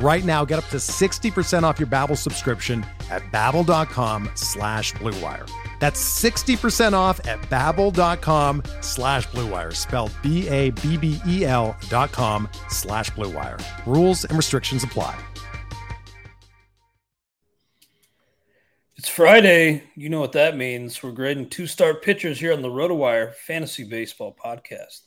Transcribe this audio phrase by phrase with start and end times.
[0.00, 5.50] Right now, get up to 60% off your Babbel subscription at babbel.com slash bluewire.
[5.80, 13.60] That's 60% off at babbel.com slash bluewire, spelled B-A-B-B-E-L dot com slash bluewire.
[13.86, 15.18] Rules and restrictions apply.
[18.96, 19.84] It's Friday.
[19.94, 21.00] You know what that means.
[21.02, 25.02] We're grading two-star pitchers here on the RotoWire Fantasy Baseball Podcast.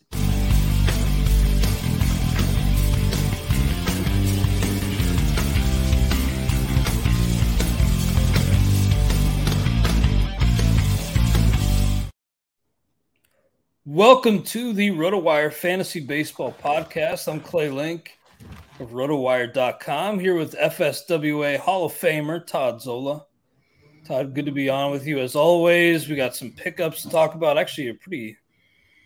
[13.88, 17.28] Welcome to the RotoWire Fantasy Baseball Podcast.
[17.28, 18.16] I'm Clay Link
[18.80, 23.26] of RotoWire.com here with FSWA Hall of Famer Todd Zola.
[24.06, 26.08] Todd, good to be on with you as always.
[26.08, 27.58] We got some pickups to talk about.
[27.58, 28.38] Actually, a pretty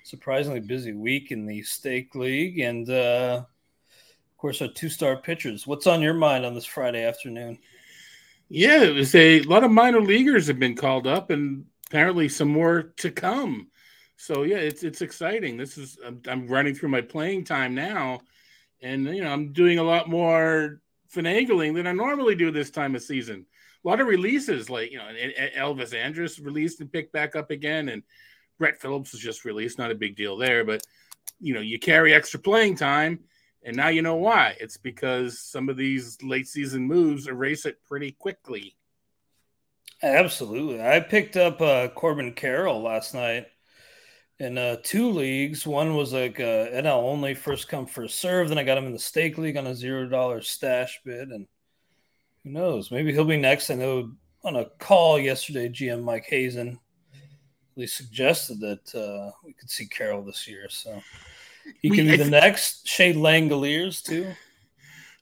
[0.04, 2.60] surprisingly busy week in the Stake League.
[2.60, 5.66] And uh, of course, our two star pitchers.
[5.66, 7.60] What's on your mind on this Friday afternoon?
[8.50, 12.50] Yeah, it was a lot of minor leaguers have been called up, and apparently some
[12.50, 13.70] more to come.
[14.18, 15.58] So yeah, it's it's exciting.
[15.58, 18.22] This is I'm, I'm, running through my playing time now,
[18.82, 20.82] and you know I'm doing a lot more
[21.14, 23.46] finagling than I normally do this time of season.
[23.84, 25.10] A lot of releases, like you know
[25.58, 28.04] Elvis Andrus released and picked back up again, and
[28.58, 29.78] Brett Phillips was just released.
[29.78, 30.82] Not a big deal there, but
[31.40, 33.20] you know you carry extra playing time,
[33.64, 34.56] and now you know why.
[34.62, 38.78] It's because some of these late season moves erase it pretty quickly.
[40.02, 43.48] Absolutely, I picked up uh, Corbin Carroll last night
[44.40, 45.66] in uh, two leagues.
[45.66, 48.50] One was like uh, NL only, first come first serve.
[48.50, 51.48] Then I got him in the stake league on a zero dollar stash bid, and
[52.44, 52.92] who knows?
[52.92, 53.70] Maybe he'll be next.
[53.70, 54.12] I know
[54.44, 56.80] on a call yesterday, GM Mike Hazen
[57.14, 61.02] at least suggested that uh, we could see Carroll this year, so
[61.82, 62.88] he we, can be the next.
[62.88, 64.28] Shea Langeliers too.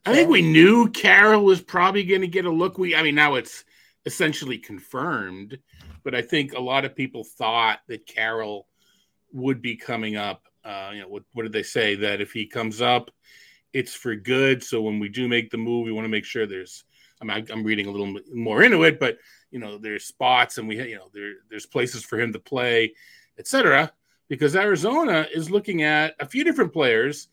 [0.05, 2.77] I think we knew Carroll was probably going to get a look.
[2.77, 3.63] We, I mean, now it's
[4.05, 5.57] essentially confirmed,
[6.03, 8.67] but I think a lot of people thought that Carroll
[9.33, 10.43] would be coming up.
[10.63, 11.95] Uh, you know, what, what did they say?
[11.95, 13.11] That if he comes up,
[13.73, 14.63] it's for good.
[14.63, 16.85] So when we do make the move, we want to make sure there's.
[17.21, 19.17] I mean, I, am reading a little more into it, but
[19.49, 22.93] you know, there's spots and we, you know, there there's places for him to play,
[23.37, 23.91] etc.
[24.29, 27.27] Because Arizona is looking at a few different players,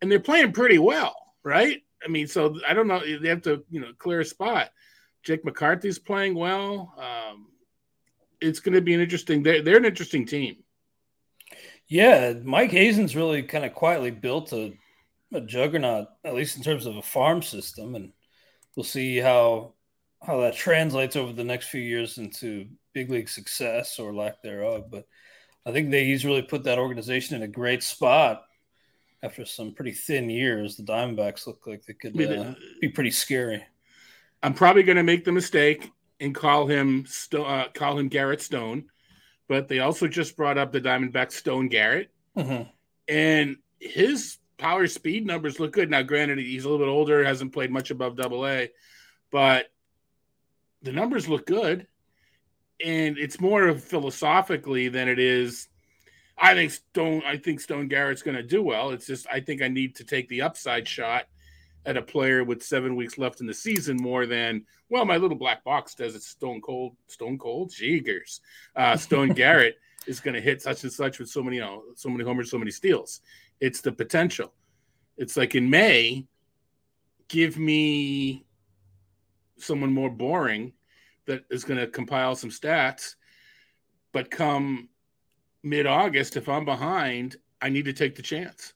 [0.00, 1.82] and they're playing pretty well, right?
[2.04, 3.00] I mean, so I don't know.
[3.00, 4.70] They have to, you know, clear a spot.
[5.22, 6.94] Jake McCarthy's playing well.
[6.96, 7.48] Um,
[8.40, 9.42] it's going to be an interesting.
[9.42, 10.56] They're, they're an interesting team.
[11.90, 14.72] Yeah, Mike Hazen's really kind of quietly built a,
[15.34, 18.12] a juggernaut, at least in terms of a farm system, and
[18.76, 19.74] we'll see how
[20.22, 24.84] how that translates over the next few years into big league success or lack thereof.
[24.88, 25.06] But
[25.66, 28.44] I think that he's really put that organization in a great spot
[29.22, 30.76] after some pretty thin years.
[30.76, 33.64] The Diamondbacks look like they could uh, be pretty scary.
[34.44, 35.90] I'm probably going to make the mistake
[36.20, 37.06] and call him
[37.36, 38.84] uh, call him Garrett Stone
[39.50, 42.70] but they also just brought up the Diamondback Stone Garrett, mm-hmm.
[43.08, 45.90] and his power speed numbers look good.
[45.90, 48.70] Now, granted, he's a little bit older, hasn't played much above Double A,
[49.32, 49.66] but
[50.82, 51.88] the numbers look good,
[52.82, 55.66] and it's more philosophically than it is.
[56.38, 57.22] I think Stone.
[57.26, 58.90] I think Stone Garrett's going to do well.
[58.90, 61.24] It's just I think I need to take the upside shot
[61.86, 65.36] at a player with seven weeks left in the season more than well my little
[65.36, 67.70] black box does it's stone cold stone cold?
[67.70, 68.40] Jiggers
[68.76, 71.82] uh, stone garrett is going to hit such and such with so many you know
[71.94, 73.20] so many homers so many steals.
[73.60, 74.52] It's the potential.
[75.16, 76.26] It's like in may
[77.28, 78.44] give me
[79.56, 80.72] someone more boring
[81.26, 83.14] that is going to compile some stats
[84.12, 84.88] but come
[85.62, 88.72] mid-august if i'm behind i need to take the chance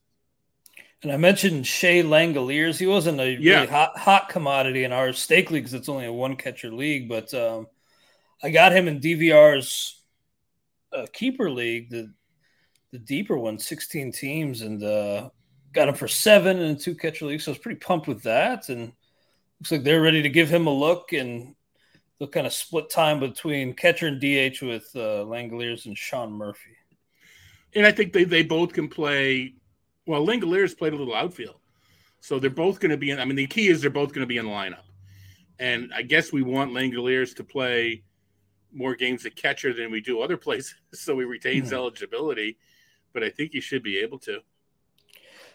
[1.05, 2.79] and I mentioned Shea Langeliers.
[2.79, 3.55] He wasn't a yeah.
[3.55, 7.09] really hot, hot commodity in our stake league because It's only a one catcher league,
[7.09, 7.69] but um,
[8.43, 10.03] I got him in DVR's
[10.93, 11.91] uh, keeper league.
[11.91, 12.13] The
[12.91, 15.29] the deeper one, 16 teams, and uh,
[15.73, 17.45] got him for seven and two catcher leagues.
[17.45, 18.69] So I was pretty pumped with that.
[18.69, 18.93] And
[19.61, 21.57] looks like they're ready to give him a look and
[22.19, 26.77] they'll kind of split time between catcher and DH with uh, Langeliers and Sean Murphy.
[27.75, 29.55] And I think they, they both can play.
[30.07, 31.57] Well, Langeliers played a little outfield.
[32.21, 33.21] So they're both going to be in.
[33.21, 34.85] I mean, the key is they're both going to be in the lineup.
[35.59, 38.03] And I guess we want Langeliers to play
[38.73, 41.77] more games at catcher than we do other places, so he retains mm-hmm.
[41.77, 42.59] eligibility.
[43.13, 44.41] But I think he should be able to.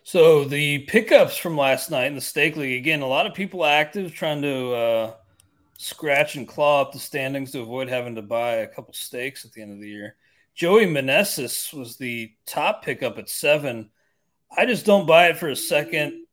[0.03, 3.65] So the pickups from last night in the stake league again, a lot of people
[3.65, 5.13] active trying to uh,
[5.77, 9.51] scratch and claw up the standings to avoid having to buy a couple stakes at
[9.51, 10.15] the end of the year.
[10.55, 13.89] Joey Meneses was the top pickup at seven.
[14.55, 16.25] I just don't buy it for a second.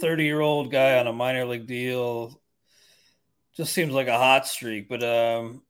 [0.00, 2.40] 30 year old guy on a minor league deal
[3.56, 4.88] just seems like a hot streak.
[4.88, 5.62] But um,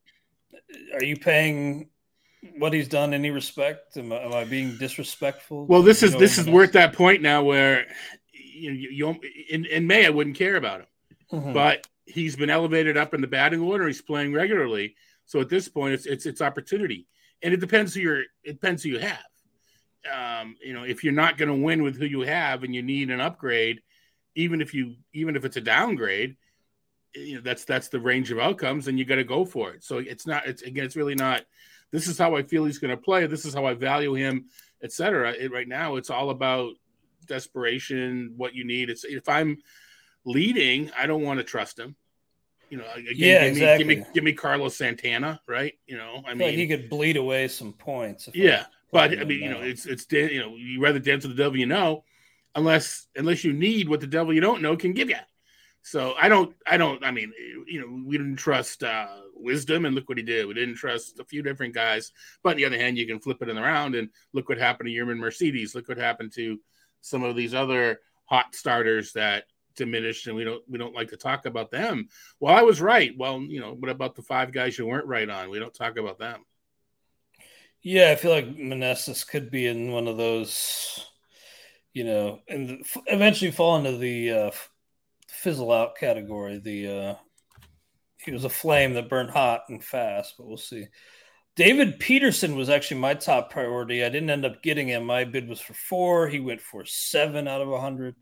[0.94, 1.88] are you paying
[2.58, 3.96] what he's done any respect?
[3.96, 5.66] Am I, am I being disrespectful?
[5.66, 7.86] Well, this is this is we're at that point now where
[8.32, 9.20] you, you, you
[9.50, 10.86] in, in May I wouldn't care about him,
[11.32, 11.52] mm-hmm.
[11.52, 13.86] but he's been elevated up in the batting order.
[13.86, 17.06] He's playing regularly, so at this point it's it's it's opportunity,
[17.42, 18.22] and it depends who you're.
[18.42, 19.24] It depends who you have.
[20.12, 22.82] Um, you know, if you're not going to win with who you have and you
[22.82, 23.80] need an upgrade,
[24.34, 26.36] even if you even if it's a downgrade,
[27.14, 29.82] you know that's that's the range of outcomes, and you got to go for it.
[29.82, 30.46] So it's not.
[30.46, 31.44] It's again, it's really not.
[31.90, 33.26] This is how I feel he's going to play.
[33.26, 34.46] This is how I value him,
[34.82, 35.32] etc.
[35.32, 36.74] It, right now, it's all about
[37.26, 38.34] desperation.
[38.36, 38.90] What you need.
[38.90, 39.58] It's if I'm
[40.24, 41.96] leading, I don't want to trust him.
[42.68, 43.84] You know, again, yeah, give exactly.
[43.84, 45.74] Me, give me, give me Carlos Santana, right?
[45.86, 48.28] You know, I, I mean, like he could bleed away some points.
[48.34, 51.42] Yeah, but I mean, you know, it's it's you know, you rather dance with the
[51.42, 52.04] devil you know,
[52.54, 55.16] unless unless you need what the devil you don't know can give you.
[55.82, 57.32] So I don't, I don't, I mean,
[57.68, 59.06] you know, we didn't trust uh,
[59.36, 60.44] wisdom and look what he did.
[60.44, 62.10] We didn't trust a few different guys.
[62.42, 64.88] But on the other hand, you can flip it in around and look what happened
[64.88, 65.76] to Yermin Mercedes.
[65.76, 66.58] Look what happened to
[67.02, 69.44] some of these other hot starters that
[69.76, 72.08] diminished and we don't we don't like to talk about them.
[72.40, 73.16] Well, I was right.
[73.16, 75.50] Well, you know, what about the five guys you weren't right on?
[75.50, 76.44] We don't talk about them.
[77.88, 81.06] Yeah, I feel like Meneses could be in one of those,
[81.94, 84.50] you know, and eventually fall into the uh,
[85.28, 86.58] fizzle out category.
[86.58, 87.14] The uh,
[88.16, 90.88] he was a flame that burned hot and fast, but we'll see.
[91.54, 94.04] David Peterson was actually my top priority.
[94.04, 95.04] I didn't end up getting him.
[95.04, 96.26] My bid was for four.
[96.26, 98.16] He went for seven out of a hundred.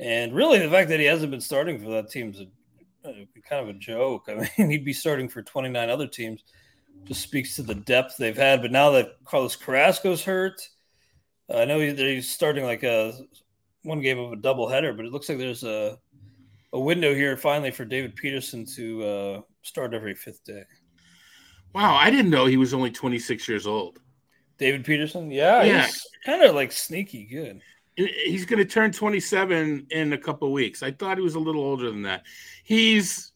[0.00, 2.46] And really, the fact that he hasn't been starting for that team's a,
[3.04, 4.24] a, kind of a joke.
[4.28, 6.42] I mean, he'd be starting for 29 other teams.
[7.04, 8.60] Just speaks to the depth they've had.
[8.60, 10.60] But now that Carlos Carrasco's hurt,
[11.52, 13.14] I know he's starting like a
[13.82, 15.98] one game of a doubleheader, but it looks like there's a
[16.72, 20.64] a window here finally for David Peterson to uh, start every fifth day.
[21.74, 23.98] Wow, I didn't know he was only 26 years old.
[24.58, 25.86] David Peterson, yeah, yeah.
[25.86, 27.62] he's kind of like sneaky good.
[27.96, 30.82] He's going to turn 27 in a couple weeks.
[30.82, 32.24] I thought he was a little older than that.
[32.64, 33.32] He's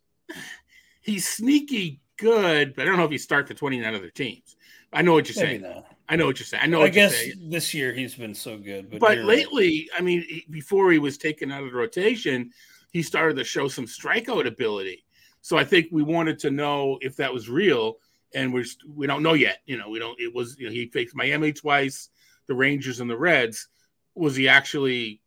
[1.01, 4.57] he's sneaky good, but I don't know if he start for 29 other teams.
[4.93, 5.75] I know what you're Maybe saying.
[5.75, 5.87] Not.
[6.09, 6.63] I know what you're saying.
[6.63, 6.83] I know.
[6.83, 10.01] I guess this year he's been so good, but, but lately, right.
[10.01, 12.51] I mean, before he was taken out of the rotation,
[12.93, 15.05] he started to show some strikeout ability.
[15.41, 17.97] So I think we wanted to know if that was real,
[18.35, 19.59] and we're we don't know yet.
[19.65, 20.21] You know, we don't.
[20.21, 22.11] It was you know he faced Miami twice,
[22.47, 23.69] the Rangers and the Reds.
[24.15, 25.23] Was he actually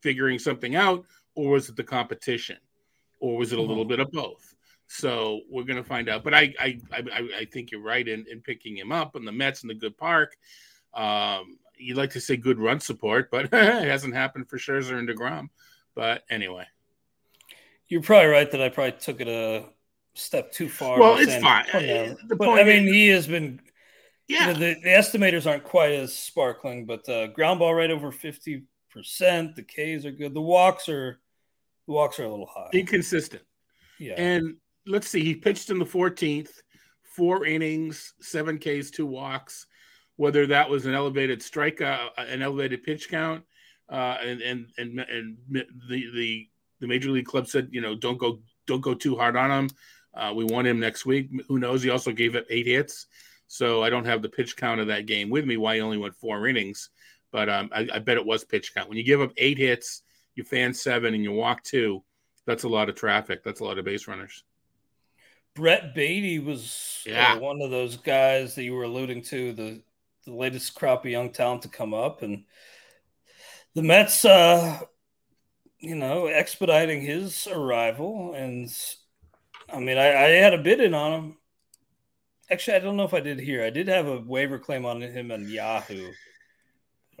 [0.00, 2.58] figuring something out, or was it the competition,
[3.18, 3.90] or was it a little mm-hmm.
[3.90, 4.54] bit of both?
[4.88, 6.24] So we're going to find out.
[6.24, 9.32] But I I, I, I think you're right in, in picking him up on the
[9.32, 10.36] Mets in the good park.
[10.94, 15.08] Um, you'd like to say good run support, but it hasn't happened for Scherzer and
[15.08, 15.48] Degrom.
[15.94, 16.64] But anyway.
[17.88, 19.64] You're probably right that I probably took it a
[20.14, 20.98] step too far.
[20.98, 21.64] Well, it's fine.
[21.70, 23.60] Uh, but I mean, he has been.
[24.26, 24.48] Yeah.
[24.48, 28.12] You know, the, the, estimators aren't quite as sparkling, but uh, ground ball rate over
[28.12, 29.56] fifty percent.
[29.56, 30.34] The Ks are good.
[30.34, 31.18] The walks are
[31.86, 32.68] the walks are a little high.
[32.74, 33.42] Inconsistent.
[33.98, 34.14] Yeah.
[34.18, 34.56] And
[34.88, 35.22] let's see.
[35.22, 36.50] He pitched in the 14th,
[37.02, 39.66] four innings, seven Ks, two walks.
[40.16, 43.44] Whether that was an elevated strike, uh, an elevated pitch count,
[43.88, 46.48] uh, and and and and the the
[46.80, 49.70] the major league club said, you know, don't go don't go too hard on him.
[50.14, 51.30] Uh, we want him next week.
[51.46, 51.82] Who knows?
[51.82, 53.06] He also gave up eight hits,
[53.46, 55.56] so I don't have the pitch count of that game with me.
[55.56, 56.90] Why he only went four innings,
[57.30, 58.88] but um, I, I bet it was pitch count.
[58.88, 60.02] When you give up eight hits,
[60.34, 62.02] you fan seven, and you walk two,
[62.44, 63.44] that's a lot of traffic.
[63.44, 64.42] That's a lot of base runners.
[65.58, 67.32] Brett Baty was uh, yeah.
[67.32, 69.82] uh, one of those guys that you were alluding to, the
[70.24, 72.44] the latest crop of young talent to come up, and
[73.74, 74.78] the Mets uh,
[75.80, 78.34] you know, expediting his arrival.
[78.34, 78.72] And
[79.72, 81.36] I mean, I, I had a bid in on him.
[82.50, 83.64] Actually, I don't know if I did here.
[83.64, 86.12] I did have a waiver claim on him on Yahoo.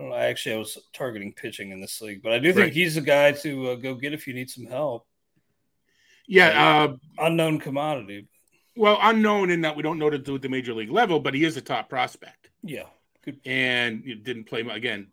[0.00, 2.72] I actually I was targeting pitching in this league, but I do think right.
[2.72, 5.07] he's a guy to uh, go get if you need some help.
[6.28, 8.28] Yeah, uh, unknown commodity.
[8.76, 11.34] Well, unknown in that we don't know to do at the major league level, but
[11.34, 12.50] he is a top prospect.
[12.62, 12.84] Yeah,
[13.24, 13.40] Good.
[13.44, 15.08] and you didn't play again,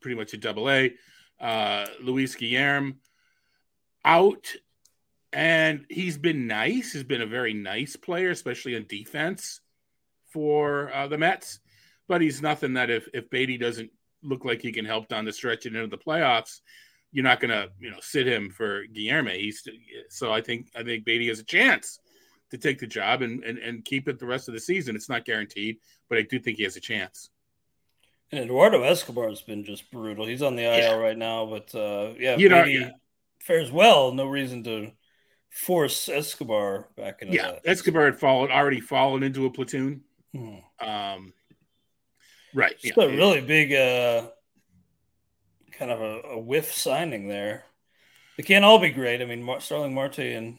[0.00, 0.94] pretty much a double A.
[1.40, 2.96] Uh, Luis Guillorme
[4.04, 4.52] out,
[5.32, 6.92] and he's been nice.
[6.92, 9.60] He's been a very nice player, especially on defense
[10.32, 11.60] for uh, the Mets.
[12.08, 13.90] But he's nothing that if if Baty doesn't
[14.22, 16.60] look like he can help down the stretch and into the playoffs,
[17.12, 19.36] you're not going to you know sit him for Guillorme.
[19.36, 19.66] He's
[20.10, 21.98] so I think I think Baty has a chance
[22.50, 24.96] to take the job and, and and keep it the rest of the season.
[24.96, 27.30] It's not guaranteed, but I do think he has a chance.
[28.30, 30.26] And Eduardo Escobar has been just brutal.
[30.26, 30.96] He's on the IL yeah.
[30.96, 32.90] right now, but uh, yeah, you know, yeah.
[33.40, 34.12] fares well.
[34.12, 34.92] No reason to
[35.50, 37.52] force Escobar back into yeah.
[37.52, 37.62] That.
[37.64, 40.02] Escobar had fallen already fallen into a platoon.
[40.34, 40.56] Hmm.
[40.78, 41.32] Um,
[42.54, 42.74] right.
[42.82, 43.04] It's yeah.
[43.04, 44.28] a really big uh,
[45.78, 47.64] kind of a, a, whiff signing there.
[48.36, 49.22] They can't all be great.
[49.22, 50.58] I mean, Mar- Starling Marte and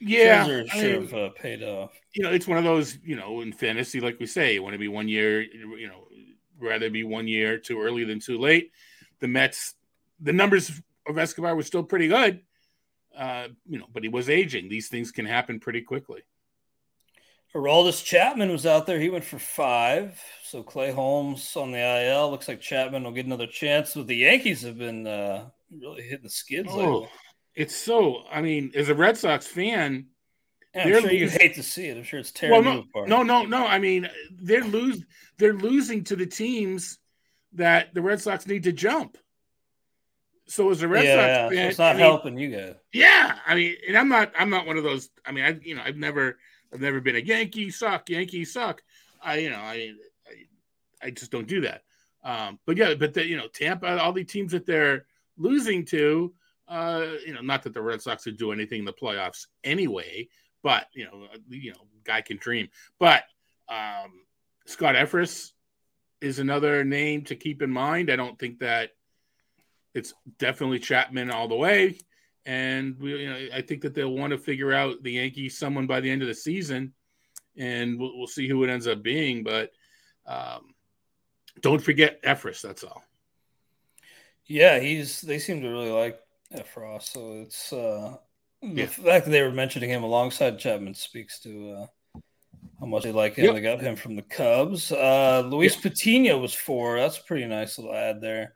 [0.00, 1.92] yeah, should I mean, have uh, paid off.
[2.14, 2.98] You know, it's one of those.
[3.04, 5.42] You know, in fantasy, like we say, you want to be one year.
[5.42, 6.06] You know,
[6.58, 8.72] rather be one year too early than too late.
[9.20, 9.74] The Mets,
[10.20, 10.70] the numbers
[11.06, 12.40] of Escobar were still pretty good.
[13.16, 14.68] Uh, you know, but he was aging.
[14.68, 16.22] These things can happen pretty quickly.
[17.54, 19.00] Aroldis Chapman was out there.
[19.00, 20.20] He went for five.
[20.44, 22.30] So Clay Holmes on the IL.
[22.30, 23.94] Looks like Chapman will get another chance.
[23.94, 27.08] But the Yankees have been uh, really hitting the skids oh, lately.
[27.54, 28.22] It's so.
[28.30, 30.06] I mean, as a Red Sox fan,
[30.74, 31.96] yeah, I'm sure you hate to see it.
[31.96, 32.86] I'm sure it's terrible.
[32.94, 33.66] Well, no, no, no, no.
[33.66, 35.04] I mean, they're lose.
[35.38, 36.98] They're losing to the teams
[37.54, 39.18] that the Red Sox need to jump.
[40.46, 41.60] So as a Red yeah, Sox yeah.
[41.60, 42.74] fan, it's not I mean, helping you guys.
[42.92, 44.32] Yeah, I mean, and I'm not.
[44.38, 45.10] I'm not one of those.
[45.26, 46.38] I mean, I you know, I've never
[46.72, 48.82] I've never been a Yankee suck, Yankee suck.
[49.22, 49.92] I, you know, I,
[50.26, 51.82] I, I just don't do that.
[52.22, 56.32] Um, but yeah, but the, you know, Tampa, all the teams that they're losing to,
[56.68, 60.28] uh, you know, not that the Red Sox would do anything in the playoffs anyway,
[60.62, 62.68] but you know, uh, you know, guy can dream.
[62.98, 63.24] But
[63.68, 64.24] um,
[64.66, 65.52] Scott Effross
[66.20, 68.10] is another name to keep in mind.
[68.10, 68.90] I don't think that
[69.94, 71.98] it's definitely Chapman all the way
[72.46, 75.86] and we, you know, I think that they'll want to figure out the Yankees someone
[75.86, 76.92] by the end of the season,
[77.56, 79.42] and we'll, we'll see who it ends up being.
[79.42, 79.72] But
[80.26, 80.74] um,
[81.60, 82.62] don't forget Effross.
[82.62, 83.02] That's all.
[84.46, 85.20] Yeah, he's.
[85.20, 86.18] They seem to really like
[86.54, 88.16] Effross, so it's uh,
[88.62, 88.86] the yeah.
[88.86, 92.20] fact that they were mentioning him alongside Chapman speaks to uh,
[92.80, 93.44] how much they like him.
[93.46, 93.54] Yep.
[93.54, 94.90] They got him from the Cubs.
[94.90, 95.82] Uh, Luis yep.
[95.82, 96.98] Patino was four.
[96.98, 98.54] That's a pretty nice little ad there.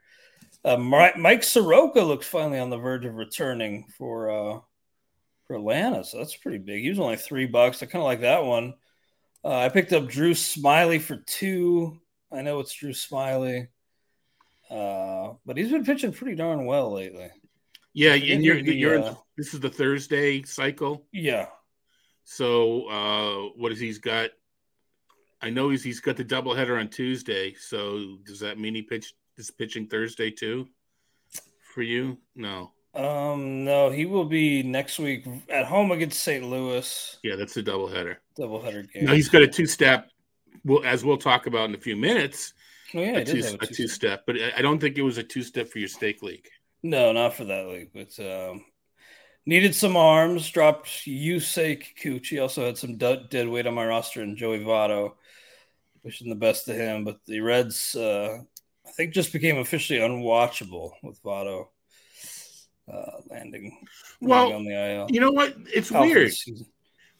[0.65, 4.59] Uh, Mike Soroka looks finally on the verge of returning for uh,
[5.45, 6.81] for Atlanta, so that's pretty big.
[6.81, 7.83] He was only three bucks.
[7.83, 8.73] I kind of like that one.
[9.43, 11.99] Uh, I picked up Drew Smyly for two.
[12.31, 13.67] I know it's Drew Smyly,
[14.71, 17.29] uh, but he's been pitching pretty darn well lately.
[17.93, 21.05] Yeah, and you're, you're uh, this is the Thursday cycle.
[21.13, 21.45] Yeah.
[22.23, 24.31] So uh, what is he's got?
[25.43, 27.53] I know he's he's got the doubleheader on Tuesday.
[27.53, 30.67] So does that mean he pitched is pitching Thursday too
[31.73, 32.17] for you?
[32.35, 32.71] No.
[32.95, 36.45] Um, no, he will be next week at home against St.
[36.45, 37.17] Louis.
[37.23, 38.15] Yeah, that's a doubleheader.
[38.39, 39.05] Doubleheader game.
[39.05, 40.09] No, he's got a two-step.
[40.63, 42.53] Well, as we'll talk about in a few minutes.
[42.93, 45.79] Oh yeah, a, two, a, two-step, but I don't think it was a two-step for
[45.79, 46.47] your stake league.
[46.81, 47.89] No, not for that league.
[47.93, 48.63] But um,
[49.45, 50.49] needed some arms.
[50.49, 52.41] Dropped Yusei Kikuchi.
[52.41, 55.15] Also had some dead weight on my roster and Joey Votto.
[56.03, 58.37] Wishing the best to him, but the Reds uh,
[58.87, 61.67] I think just became officially unwatchable with Votto
[62.91, 63.77] uh, landing.
[64.21, 65.07] Well, on the IL.
[65.09, 65.55] you know what?
[65.73, 66.31] It's weird.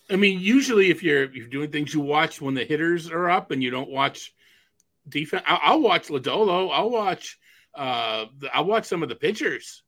[0.10, 3.52] I mean, usually if you're you're doing things, you watch when the hitters are up,
[3.52, 4.34] and you don't watch
[5.08, 5.44] defense.
[5.48, 6.70] I'll, I'll watch Lodolo.
[6.72, 7.40] I'll watch.
[7.74, 9.84] Uh, I'll watch some of the pitchers.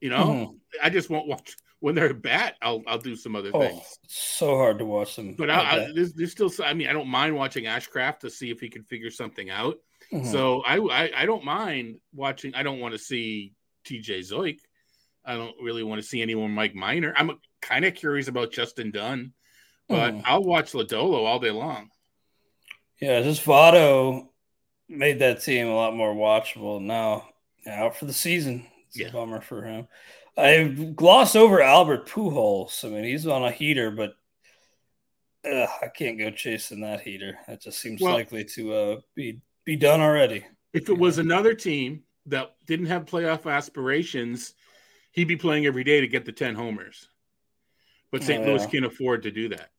[0.00, 0.52] You know, mm-hmm.
[0.82, 2.56] I just won't watch when they're at bat.
[2.60, 3.98] I'll I'll do some other oh, things.
[4.06, 5.34] So hard to watch them.
[5.34, 6.50] But I, I, there's, there's still.
[6.62, 9.76] I mean, I don't mind watching Ashcraft to see if he can figure something out.
[10.12, 10.30] Mm-hmm.
[10.30, 12.54] So I, I, I don't mind watching.
[12.54, 14.20] I don't want to see T.J.
[14.20, 14.60] Zeuch.
[15.24, 17.12] I don't really want to see anyone Mike Minor.
[17.16, 19.32] I'm kind of curious about Justin Dunn,
[19.88, 20.22] but mm.
[20.24, 21.90] I'll watch Lodolo all day long.
[23.00, 24.28] Yeah, just Votto
[24.88, 26.80] made that team a lot more watchable.
[26.80, 27.28] Now
[27.66, 28.66] out for the season.
[28.88, 29.08] It's yeah.
[29.08, 29.88] a bummer for him.
[30.36, 32.84] I glossed over Albert Pujols.
[32.84, 34.14] I mean, he's on a heater, but
[35.50, 37.38] ugh, I can't go chasing that heater.
[37.48, 40.46] That just seems well, likely to uh, be be done already.
[40.72, 44.54] If it was another team that didn't have playoff aspirations,
[45.12, 47.08] he'd be playing every day to get the 10 homers.
[48.10, 48.42] But St.
[48.42, 49.70] Oh, Louis can't afford to do that.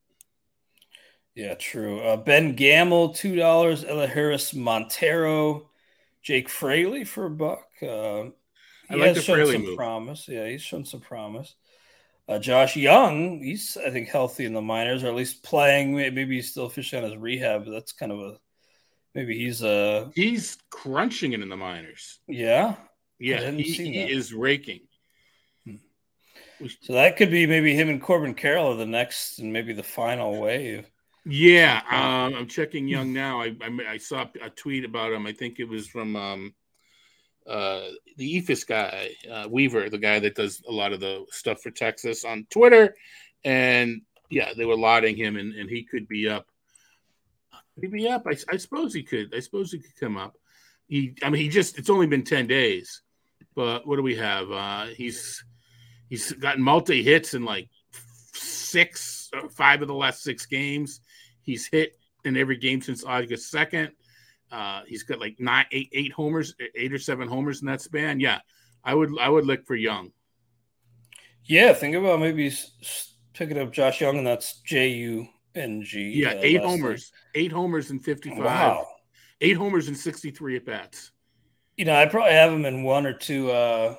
[1.34, 2.00] Yeah, true.
[2.00, 3.84] Uh, ben Gamel, $2.
[3.84, 5.70] Elehuris Montero,
[6.22, 7.66] Jake Fraley for a buck.
[7.82, 8.24] Uh,
[8.90, 9.76] I like has shown some move.
[9.76, 10.28] promise.
[10.28, 11.54] Yeah, he's shown some promise.
[12.26, 15.94] Uh, Josh Jung, he's I think healthy in the minors, or at least playing.
[15.94, 17.64] Maybe he's still fishing on his rehab.
[17.64, 18.38] But that's kind of a
[19.18, 22.20] maybe he's uh he's crunching it in the minors.
[22.28, 22.76] Yeah,
[23.18, 24.80] yeah, he, he is raking.
[25.64, 26.66] Hmm.
[26.82, 29.82] So that could be maybe him and Corbin Carroll are the next and maybe the
[29.82, 30.88] final wave.
[31.26, 33.42] Yeah, um, I'm checking Jung now.
[33.42, 35.26] I, I, I saw a tweet about him.
[35.26, 36.54] I think it was from um,
[37.46, 41.60] uh, the Eephus guy, uh, Weaver, the guy that does a lot of the stuff
[41.60, 42.94] for Texas on Twitter.
[43.44, 46.46] And yeah, they were lauding him, and, and he could be up.
[47.80, 48.24] Could he be up?
[48.26, 49.34] I, I suppose he could.
[49.34, 50.36] I suppose he could come up.
[50.88, 53.02] He, I mean, he just, it's only been 10 days,
[53.54, 54.50] but what do we have?
[54.50, 55.44] Uh, he's,
[56.08, 57.68] he's gotten multi hits in like
[58.32, 61.00] six, uh, five of the last six games.
[61.42, 63.90] He's hit in every game since August 2nd.
[64.50, 68.18] Uh, he's got like nine, eight, eight homers, eight or seven homers in that span.
[68.18, 68.40] Yeah,
[68.82, 70.10] I would, I would look for Jung.
[71.44, 72.52] Yeah, think about maybe
[73.34, 76.10] picking up Josh Jung, and that's J U N G.
[76.10, 77.27] Yeah, uh, eight homers, name.
[77.38, 78.44] Eight homers in fifty-five.
[78.44, 78.88] Wow,
[79.40, 81.12] eight homers and sixty-three at bats.
[81.76, 83.94] You know, I probably have him in one or two uh,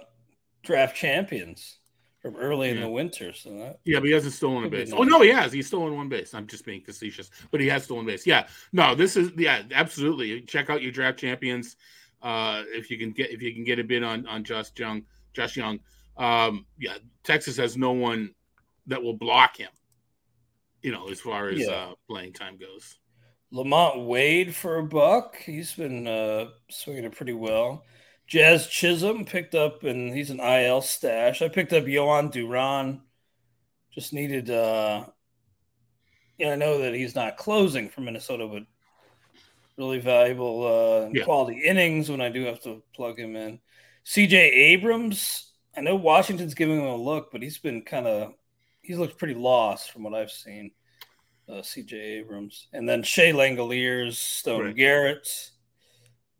[0.62, 1.78] draft champions
[2.22, 2.76] from early yeah.
[2.76, 3.32] in the winter.
[3.32, 4.90] So that yeah, but he hasn't stolen a base.
[4.90, 5.00] Nice.
[5.00, 5.54] Oh no, he has.
[5.54, 6.34] He's stolen one base.
[6.34, 8.28] I'm just being facetious, but he has stolen base.
[8.28, 10.42] Yeah, no, this is yeah, absolutely.
[10.42, 11.78] Check out your draft champions
[12.22, 15.04] uh, if you can get if you can get a bid on on Josh Jung.
[15.32, 15.80] Josh Jung.
[16.18, 18.36] Um, yeah, Texas has no one
[18.88, 19.72] that will block him.
[20.82, 21.72] You know, as far as yeah.
[21.72, 23.00] uh, playing time goes.
[23.54, 25.38] LaMonte Wade for a buck.
[25.38, 27.86] He's been uh, swinging it pretty well.
[28.28, 31.42] Jazz Chisholm picked up, and he's an IL stash.
[31.42, 33.02] I picked up Jhoan Duran.
[33.92, 35.06] Just needed, uh,
[36.38, 38.64] yeah, I know that he's not closing for Minnesota, but
[39.80, 41.24] really valuable uh, yeah.
[41.24, 43.60] quality innings when I do have to plug him in.
[44.06, 48.34] CJ Abrams, I know Washington's giving him a look, but he's been kind of,
[48.84, 50.72] he's looked pretty lost from what I've seen.
[51.50, 52.68] Uh, CJ Abrams.
[52.74, 54.76] And then Shea Langeliers, Stone right.
[54.76, 55.52] Garrett.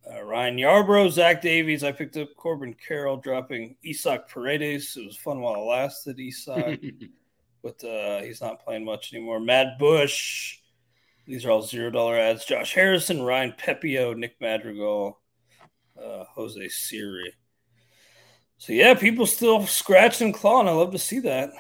[0.10, 1.84] Uh, Ryan Yarbrough, Zach Davies.
[1.84, 4.96] I picked up Corbin Carroll dropping Isaac Paredes.
[4.98, 6.82] It was fun while it lasted, Isaac,
[7.64, 9.40] but uh, he's not playing much anymore.
[9.40, 10.58] Matt Bush.
[11.28, 12.46] These are all zero dollar ads.
[12.46, 15.20] Josh Harrison, Ryan Pepiot, Nick Madrigal,
[16.04, 17.34] uh, Jose Siri.
[18.58, 20.68] So yeah, people still scratching and clawing.
[20.68, 21.52] I love to see that.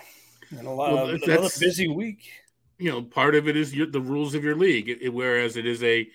[0.50, 2.32] And a lot well, of another busy week.
[2.80, 5.66] You know, part of it is your, the rules of your league, it, whereas it
[5.66, 6.10] is a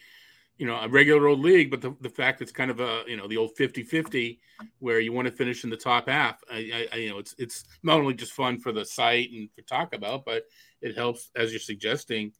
[0.57, 3.17] you know, a regular old league, but the, the fact it's kind of a, you
[3.17, 4.41] know, the old 50 50
[4.79, 6.41] where you want to finish in the top half.
[6.51, 9.63] I, I, you know, it's, it's not only just fun for the site and for
[9.63, 10.45] talk about, but
[10.81, 12.33] it helps, as you're suggesting,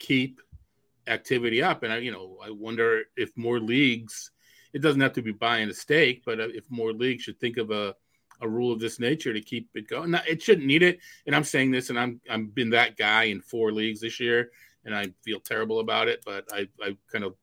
[0.00, 0.40] keep
[1.06, 1.84] activity up.
[1.84, 4.32] And I, you know, I wonder if more leagues,
[4.72, 7.70] it doesn't have to be buying a stake, but if more leagues should think of
[7.70, 7.94] a,
[8.42, 10.10] a rule of this nature to keep it going.
[10.10, 10.98] Now, it shouldn't need it.
[11.26, 14.50] And I'm saying this, and I'm, I've been that guy in four leagues this year
[14.84, 17.34] and I feel terrible about it, but I, I kind of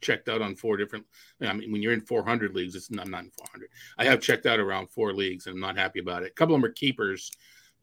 [0.00, 1.06] checked out on four different.
[1.40, 3.68] I mean, when you're in 400 leagues, it's not, I'm not in 400.
[3.98, 6.32] I have checked out around four leagues, and I'm not happy about it.
[6.32, 7.30] A couple of them are keepers,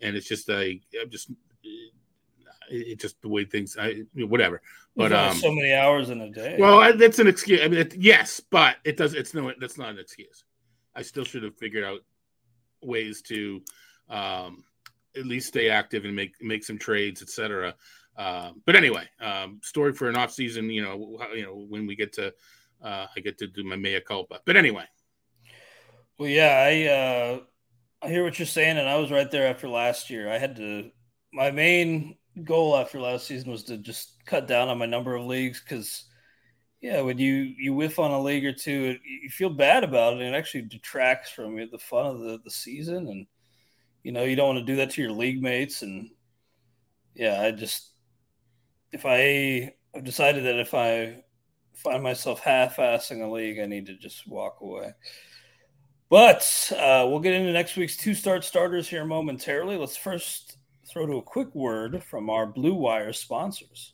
[0.01, 1.31] and it's just a I'm just
[2.71, 3.77] it's just the way things.
[3.79, 4.61] I whatever.
[4.95, 6.57] But um, so many hours in a day.
[6.59, 7.61] Well, that's an excuse.
[7.63, 9.13] I mean, it, yes, but it does.
[9.13, 9.51] It's no.
[9.59, 10.43] That's not an excuse.
[10.95, 12.01] I still should have figured out
[12.81, 13.61] ways to
[14.09, 14.63] um,
[15.15, 17.75] at least stay active and make make some trades, etc.
[18.17, 20.69] Uh, but anyway, um, story for an off season.
[20.69, 22.33] You know, you know when we get to,
[22.83, 24.41] uh, I get to do my mea culpa.
[24.45, 24.85] But anyway.
[26.17, 27.39] Well, yeah, I uh,
[28.01, 30.29] I hear what you're saying, and I was right there after last year.
[30.29, 30.91] I had to.
[31.31, 35.25] My main goal after last season was to just cut down on my number of
[35.25, 36.05] leagues because,
[36.81, 40.21] yeah, when you you whiff on a league or two, you feel bad about it,
[40.21, 43.27] and it actually detracts from the fun of the the season, and
[44.03, 46.09] you know you don't want to do that to your league mates, and
[47.15, 47.91] yeah, I just
[48.93, 51.23] if I have decided that if I
[51.75, 54.93] find myself half-assing a league, I need to just walk away.
[56.09, 59.77] But uh, we'll get into next week's two-start starters here momentarily.
[59.77, 60.57] Let's first
[60.89, 63.93] throw to a quick word from our Blue Wire sponsors.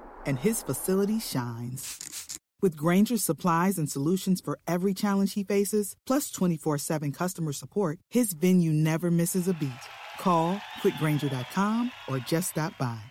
[0.25, 2.39] and his facility shines.
[2.61, 7.99] With Grainger's supplies and solutions for every challenge he faces, plus 24 7 customer support,
[8.09, 9.71] his venue never misses a beat.
[10.19, 13.01] Call quickgranger.com or just stop by.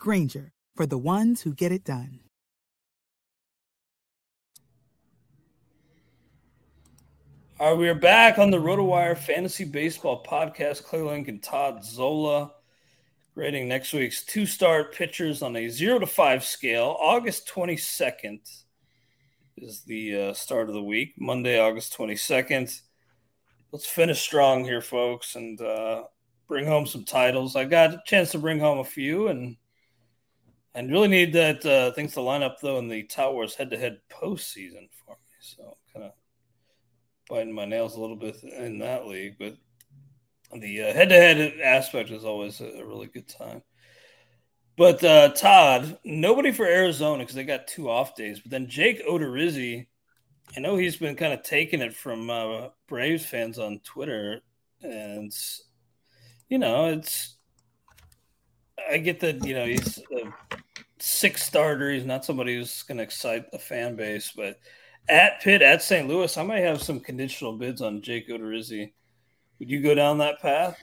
[0.00, 2.20] Grainger, for the ones who get it done.
[7.58, 10.84] All right, we are back on the RotoWire Fantasy Baseball Podcast.
[10.84, 12.52] Clay Link and Todd Zola
[13.36, 16.96] grading next week's two star pitchers on a zero to five scale.
[16.98, 18.40] August 22nd
[19.58, 22.80] is the uh, start of the week, Monday, August 22nd.
[23.72, 26.04] Let's finish strong here, folks, and uh,
[26.48, 27.56] bring home some titles.
[27.56, 29.56] I got a chance to bring home a few, and
[30.74, 33.76] and really need that uh, things to line up though in the Towers head to
[33.76, 35.36] head postseason for me.
[35.40, 36.12] So kind of
[37.28, 39.58] biting my nails a little bit in that league, but
[40.52, 43.62] the head to head aspect is always a, really good time.
[44.76, 48.40] But uh, Todd, nobody for Arizona because they got two off days.
[48.40, 49.86] But then Jake Odorizzi,
[50.56, 54.42] I know he's been kind of taking it from uh, Braves fans on Twitter,
[54.82, 55.32] and
[56.48, 57.36] you know it's.
[58.90, 60.58] I get that you know he's a
[60.98, 61.90] six starter.
[61.90, 64.58] He's not somebody who's going to excite the fan base, but
[65.08, 66.08] at Pitt, at St.
[66.08, 68.92] Louis, I might have some conditional bids on Jake Odorizzi.
[69.58, 70.82] Would you go down that path?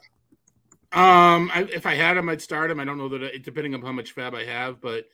[0.92, 2.80] Um, I, if I had him, I'd start him.
[2.80, 5.06] I don't know that it, depending on how much fab I have, but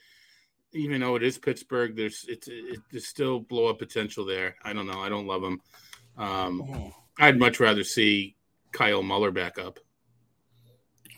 [0.72, 4.56] even though it is Pittsburgh, there's it's it, there's still blow up potential there.
[4.62, 5.00] I don't know.
[5.00, 5.60] I don't love him.
[6.18, 6.92] Um, oh.
[7.18, 8.36] I'd much rather see
[8.72, 9.78] Kyle Muller back up.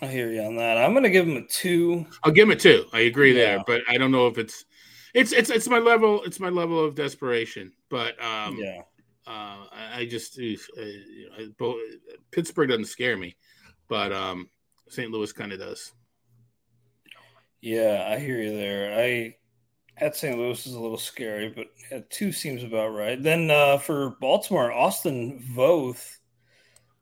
[0.01, 0.79] I hear you on that.
[0.79, 2.07] I'm going to give him a two.
[2.25, 2.87] I'll give him a two.
[2.93, 3.57] I agree yeah.
[3.57, 4.65] there, but I don't know if it's
[5.15, 6.23] it's it's it's my level.
[6.25, 7.73] It's my level of desperation.
[7.89, 8.83] But um, yeah,
[9.27, 11.43] uh, I just uh,
[12.31, 13.37] Pittsburgh doesn't scare me,
[13.89, 14.49] but um,
[14.89, 15.11] St.
[15.11, 15.93] Louis kind of does.
[17.61, 18.99] Yeah, I hear you there.
[18.99, 19.37] I
[19.99, 20.37] at St.
[20.37, 23.23] Louis is a little scary, but two seems about right.
[23.23, 26.19] Then uh, for Baltimore, Austin Voth,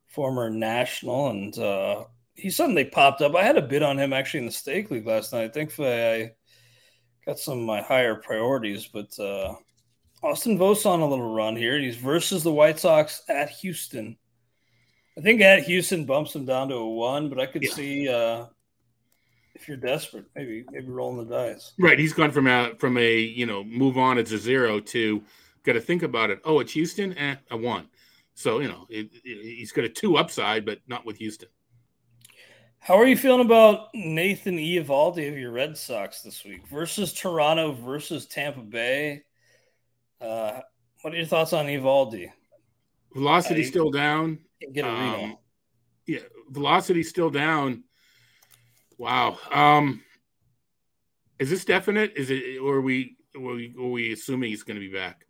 [0.09, 2.05] former national, and uh,
[2.35, 3.35] he suddenly popped up.
[3.35, 5.55] I had a bid on him actually in the stake league last night.
[5.55, 6.33] Thankfully, I
[7.25, 9.55] got some of my higher priorities, but uh,
[10.23, 11.79] Austin Voth's on a little run here.
[11.79, 14.17] He's versus the White Sox at Houston.
[15.17, 17.73] I think at Houston bumps him down to a one, but I could yeah.
[17.73, 18.47] see uh,
[19.55, 21.73] if you're desperate, maybe maybe rolling the dice.
[21.79, 25.23] Right, he's gone from a from a you know move on it's a zero to
[25.65, 26.41] got to think about it.
[26.45, 27.89] Oh, it's Houston, eh, a one.
[28.35, 31.49] So you know it, it, he's got a two upside, but not with Houston.
[32.79, 37.73] How are you feeling about Nathan Eovaldi of your Red Sox this week versus Toronto
[37.73, 39.25] versus Tampa Bay?
[40.21, 40.61] Uh,
[41.03, 42.31] what are your thoughts on Eovaldi?
[43.15, 44.39] Velocity still down.
[44.73, 45.39] Get a read um,
[46.07, 47.85] Yeah, velocity still down.
[48.99, 49.39] Wow.
[49.51, 50.03] Um,
[51.39, 52.13] is this definite?
[52.17, 55.27] Is it, or are we, are we, are we assuming he's going to be back?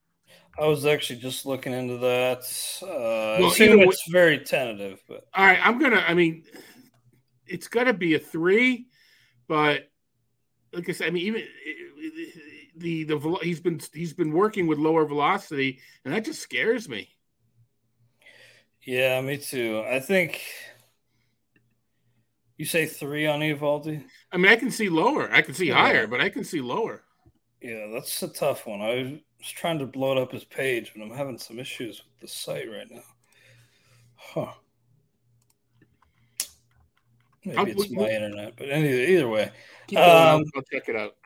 [0.59, 2.41] I was actually just looking into that.
[2.83, 6.05] Uh, well, it's very tentative, but all right, I'm gonna.
[6.07, 6.45] I mean,
[7.47, 8.87] it's got to be a three,
[9.49, 9.89] but
[10.73, 11.43] like I said, I mean, even
[12.81, 17.09] the the he's been he's been working with lower velocity, and that just scares me.
[18.83, 19.85] Yeah, me too.
[19.87, 20.41] I think
[22.57, 24.05] you say three on Eovaldi.
[24.33, 25.31] I mean, I can see lower.
[25.33, 25.75] I can see yeah.
[25.75, 27.03] higher, but I can see lower.
[27.61, 28.81] Yeah, that's a tough one.
[28.81, 32.29] I was trying to load up his page, but I'm having some issues with the
[32.29, 33.03] site right now.
[34.17, 34.53] Huh.
[37.45, 39.45] Maybe I'll, it's my internet, but anyway, either way,
[39.97, 41.17] um, I'll check it out.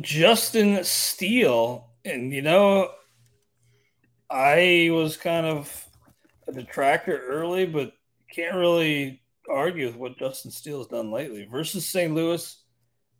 [0.00, 2.90] Justin Steele, and you know,
[4.30, 5.88] I was kind of
[6.48, 7.92] a detractor early, but
[8.32, 11.46] can't really argue with what Justin Steele has done lately.
[11.50, 12.14] Versus St.
[12.14, 12.56] Louis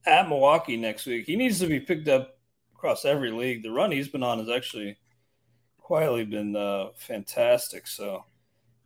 [0.06, 2.38] at Milwaukee next week, he needs to be picked up
[2.74, 3.62] across every league.
[3.62, 4.96] The run he's been on has actually
[5.78, 7.86] quietly been uh, fantastic.
[7.86, 8.24] So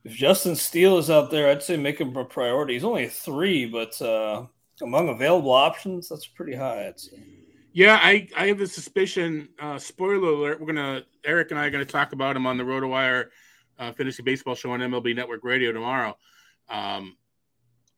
[0.04, 2.74] if Justin Steele is out there, I'd say make him a priority.
[2.74, 4.46] He's only a three, but uh,
[4.82, 6.88] among available options, that's pretty high.
[6.88, 7.22] I'd say.
[7.76, 9.50] Yeah, I, I have a suspicion.
[9.60, 12.64] Uh, spoiler alert: We're gonna Eric and I are gonna talk about him on the
[12.64, 13.26] RotoWire
[13.78, 16.16] uh, Fantasy Baseball Show on MLB Network Radio tomorrow.
[16.70, 17.18] Um,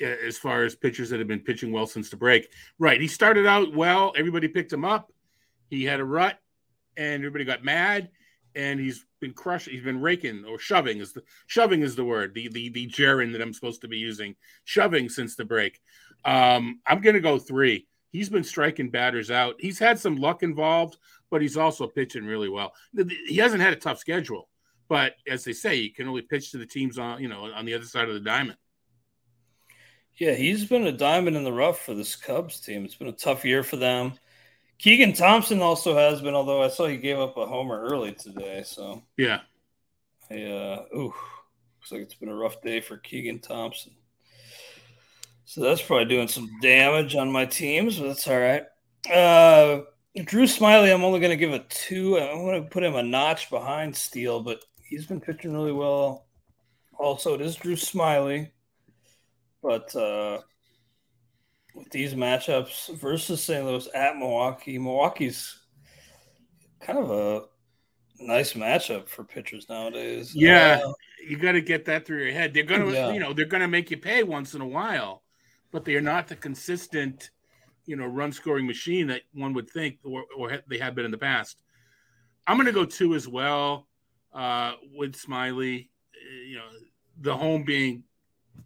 [0.01, 2.49] as far as pitchers that have been pitching well since the break,
[2.81, 3.01] right?
[3.01, 4.13] He started out well.
[4.17, 5.13] Everybody picked him up.
[5.71, 6.41] He had a rut,
[6.97, 8.11] and everybody got mad.
[8.57, 9.75] And he's been crushing.
[9.75, 12.35] He's been raking or shoving is the shoving is the word.
[12.35, 14.35] The the the gerund that I'm supposed to be using.
[14.65, 15.81] Shoving since the break.
[16.25, 19.57] Um, I'm gonna go three he's been striking batters out.
[19.59, 20.97] He's had some luck involved,
[21.31, 22.73] but he's also pitching really well.
[23.27, 24.49] He hasn't had a tough schedule,
[24.89, 27.65] but as they say, you can only pitch to the teams on you know on
[27.65, 28.59] the other side of the diamond.
[30.17, 32.85] Yeah, he's been a diamond in the rough for this Cubs team.
[32.85, 34.15] It's been a tough year for them.
[34.79, 38.63] Keegan Thompson also has been, although I saw he gave up a homer early today.
[38.65, 39.41] So yeah,
[40.31, 41.15] I, uh, ooh,
[41.79, 43.93] looks like it's been a rough day for Keegan Thompson.
[45.49, 48.65] So that's probably doing some damage on my teams, but that's all right.
[49.11, 49.81] Uh,
[50.25, 52.19] Drew Smyly, I'm only going to give a two.
[52.19, 56.27] I'm going to put him a notch behind Steele, but he's been pitching really well.
[56.99, 58.51] Also, it is Drew Smyly,
[59.63, 60.41] but uh,
[61.75, 63.65] with these matchups versus St.
[63.65, 65.61] Louis at Milwaukee, Milwaukee's
[66.83, 67.45] kind of a
[68.21, 70.35] nice matchup for pitchers nowadays.
[70.35, 70.93] Yeah, uh,
[71.27, 72.53] you got to get that through your head.
[72.53, 73.13] They're gonna, yeah.
[73.13, 75.23] you know, they're gonna make you pay once in a while
[75.71, 77.31] but they are not the consistent,
[77.87, 81.11] you know, run scoring machine that one would think or, or they have been in
[81.11, 81.63] the past.
[82.47, 83.89] I'm going to go two as well
[84.33, 85.89] uh, with Smyly.
[86.47, 86.69] You know,
[87.21, 88.05] the home being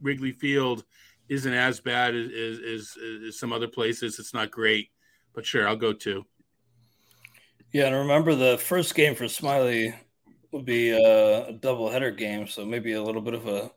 [0.01, 0.85] Wrigley Field
[1.29, 4.19] isn't as bad as, as, as some other places.
[4.19, 4.91] It's not great,
[5.35, 6.25] but sure, I'll go two.
[7.73, 9.95] Yeah, and remember the first game for Smyly
[10.53, 13.71] would be a, a double header game, so maybe a little bit of a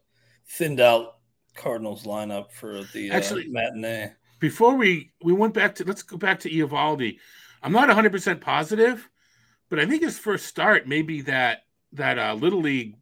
[0.48, 1.15] thinned out
[1.56, 4.12] Cardinals lineup for the uh, actually matinee.
[4.40, 7.20] Before we we went back to let's go back to Eovaldi.
[7.64, 9.10] I'm not 100 percent positive,
[9.70, 11.64] but I think his first start maybe that
[11.94, 12.98] that uh, little league,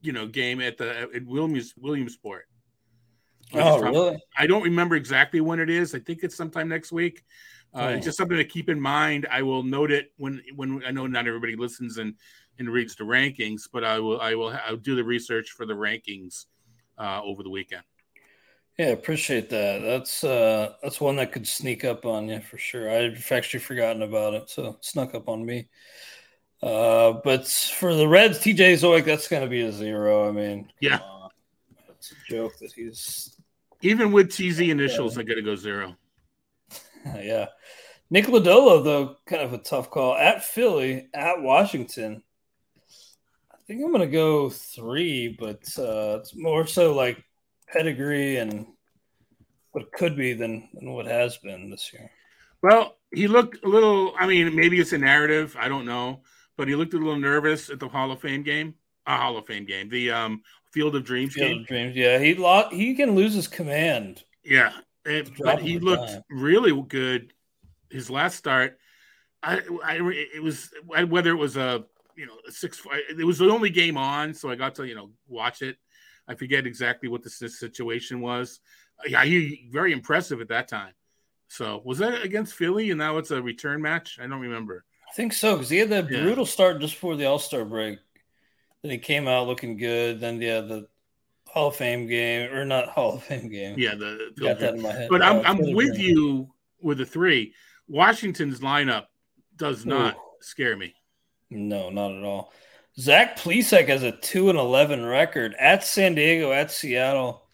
[0.00, 2.46] you know, game at the at Williams Williamsport.
[3.52, 4.22] Oh, really?
[4.36, 5.94] I don't remember exactly when it is.
[5.94, 7.24] I think it's sometime next week.
[7.74, 8.00] Uh, oh.
[8.00, 9.26] Just something to keep in mind.
[9.30, 12.14] I will note it when when I know not everybody listens and
[12.58, 15.74] and reads the rankings, but I will I will I'll do the research for the
[15.74, 16.46] rankings
[16.98, 17.82] uh, over the weekend.
[18.78, 19.82] Yeah, appreciate that.
[19.82, 22.90] That's uh that's one that could sneak up on you for sure.
[22.90, 25.68] I've actually forgotten about it, so it snuck up on me.
[26.62, 30.28] Uh, but for the Reds, TJ Zeuch, that's going to be a zero.
[30.28, 30.98] I mean, yeah,
[31.88, 33.36] it's a joke that he's
[33.82, 35.16] even with TZ initials.
[35.16, 35.96] I got to go zero.
[37.04, 37.46] yeah,
[38.10, 42.22] Nick Lodolo though, kind of a tough call at Philly, at Washington.
[43.52, 47.24] I think I'm going to go three, but uh, it's more so like
[47.72, 48.66] pedigree and
[49.72, 52.10] what could be than, than what has been this year.
[52.62, 54.14] Well, he looked a little.
[54.18, 55.56] I mean, maybe it's a narrative.
[55.58, 56.22] I don't know,
[56.56, 58.74] but he looked a little nervous at the Hall of Fame game.
[59.06, 61.60] A Hall of Fame game, the um, Field of Dreams Field game.
[61.62, 62.18] Of Dreams, yeah.
[62.18, 62.72] He lost.
[62.72, 64.22] He can lose his command.
[64.44, 64.72] Yeah,
[65.04, 66.22] it, but he looked time.
[66.30, 67.32] really good.
[67.88, 68.78] His last start,
[69.42, 69.98] I, I,
[70.34, 72.82] it was whether it was a you know a six.
[73.18, 75.76] It was the only game on, so I got to you know watch it
[76.30, 78.60] I forget exactly what the situation was.
[79.04, 80.92] Yeah, he very impressive at that time.
[81.48, 84.16] So was that against Philly, and now it's a return match?
[84.22, 84.84] I don't remember.
[85.10, 86.22] I think so because he had that yeah.
[86.22, 87.98] brutal start just before the All Star break.
[88.82, 90.20] Then he came out looking good.
[90.20, 90.86] Then yeah, the
[91.48, 93.74] Hall of Fame game or not Hall of Fame game.
[93.76, 95.08] Yeah, the, the got that in my head.
[95.10, 97.54] But I'm I'm with you with the three.
[97.88, 99.06] Washington's lineup
[99.56, 100.20] does not Ooh.
[100.42, 100.94] scare me.
[101.50, 102.52] No, not at all.
[102.98, 107.46] Zach Plesac has a two and eleven record at San Diego, at Seattle.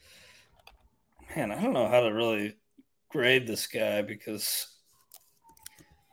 [1.35, 2.57] Man, I don't know how to really
[3.11, 4.67] grade this guy because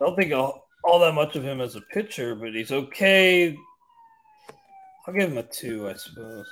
[0.01, 3.57] I don't think all, all that much of him as a pitcher, but he's okay.
[5.07, 6.47] I'll give him a two, I suppose.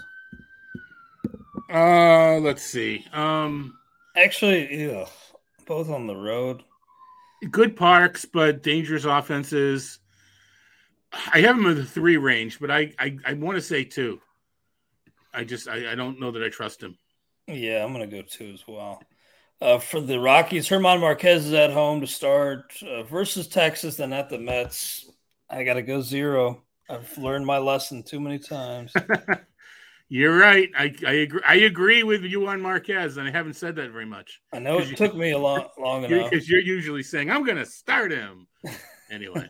[1.72, 3.06] Uh, let's see.
[3.14, 3.78] Um,
[4.16, 5.06] actually, yeah,
[5.66, 6.64] both on the road.
[7.50, 10.00] Good parks, but dangerous offenses.
[11.12, 14.20] I have him in the three range, but I I, I want to say two.
[15.34, 16.98] I just I, I don't know that I trust him.
[17.48, 19.02] Yeah, I'm gonna go two as well.
[19.62, 24.12] Uh, for the Rockies, Germán Márquez is at home to start uh, versus Texas, then
[24.12, 25.08] at the Mets.
[25.52, 26.64] I got to go zero.
[26.90, 28.92] I've learned my lesson too many times.
[30.10, 30.70] You're right.
[30.78, 31.42] I, I agree.
[31.48, 34.42] I agree with you on Marquez, and I haven't said that very much.
[34.52, 37.46] I know it you, took me a long, long enough because you're usually saying I'm
[37.46, 38.48] going to start him
[39.12, 39.48] anyway.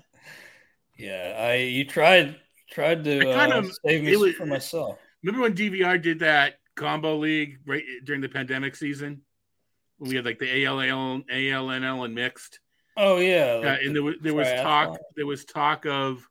[1.01, 2.35] Yeah, I you tried
[2.71, 4.97] Tried to kind of, uh, save me was, for myself.
[5.23, 9.21] Remember when DVR did that combo league right during the pandemic season?
[9.97, 12.59] When we had like the ALL, ALNL, and mixed.
[12.95, 16.25] Oh yeah, like uh, and there was there was talk there was talk of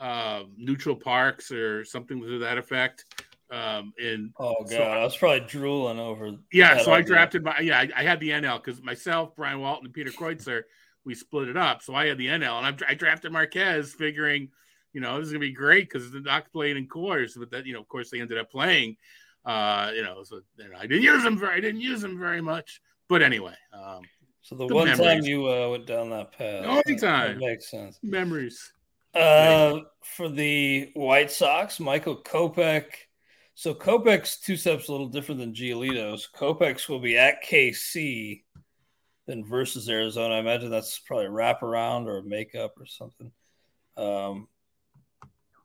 [0.00, 3.04] uh, neutral parks or something to that effect.
[3.48, 6.32] Um, and oh god, so I, I was probably drooling over.
[6.52, 6.94] Yeah, so idea.
[6.94, 10.10] I drafted my yeah, I, I had the NL because myself, Brian Walton, and Peter
[10.10, 10.62] Kreutzer,
[11.06, 11.82] we split it up.
[11.82, 14.50] So I had the NL, and I, I drafted Márquez, figuring,
[14.92, 17.64] you know, this is gonna be great because the Doc played in Coors, but that
[17.64, 18.96] you know, of course, they ended up playing.
[19.44, 22.18] Uh, you know, so you know, I didn't use them very, I didn't use them
[22.18, 22.82] very much.
[23.08, 24.02] But anyway, um,
[24.42, 25.06] so the, the one memories.
[25.06, 27.98] time you uh, went down that path, only time makes sense.
[28.02, 28.72] Memories.
[29.14, 32.86] Uh, for the White Sox, Michael Kopech.
[33.54, 36.28] So Kopech's two steps a little different than Giolito's.
[36.36, 38.42] Kopech's will be at KC,
[39.26, 40.34] then versus Arizona.
[40.34, 43.30] I imagine that's probably a wraparound or a makeup or something.
[43.96, 44.48] Um,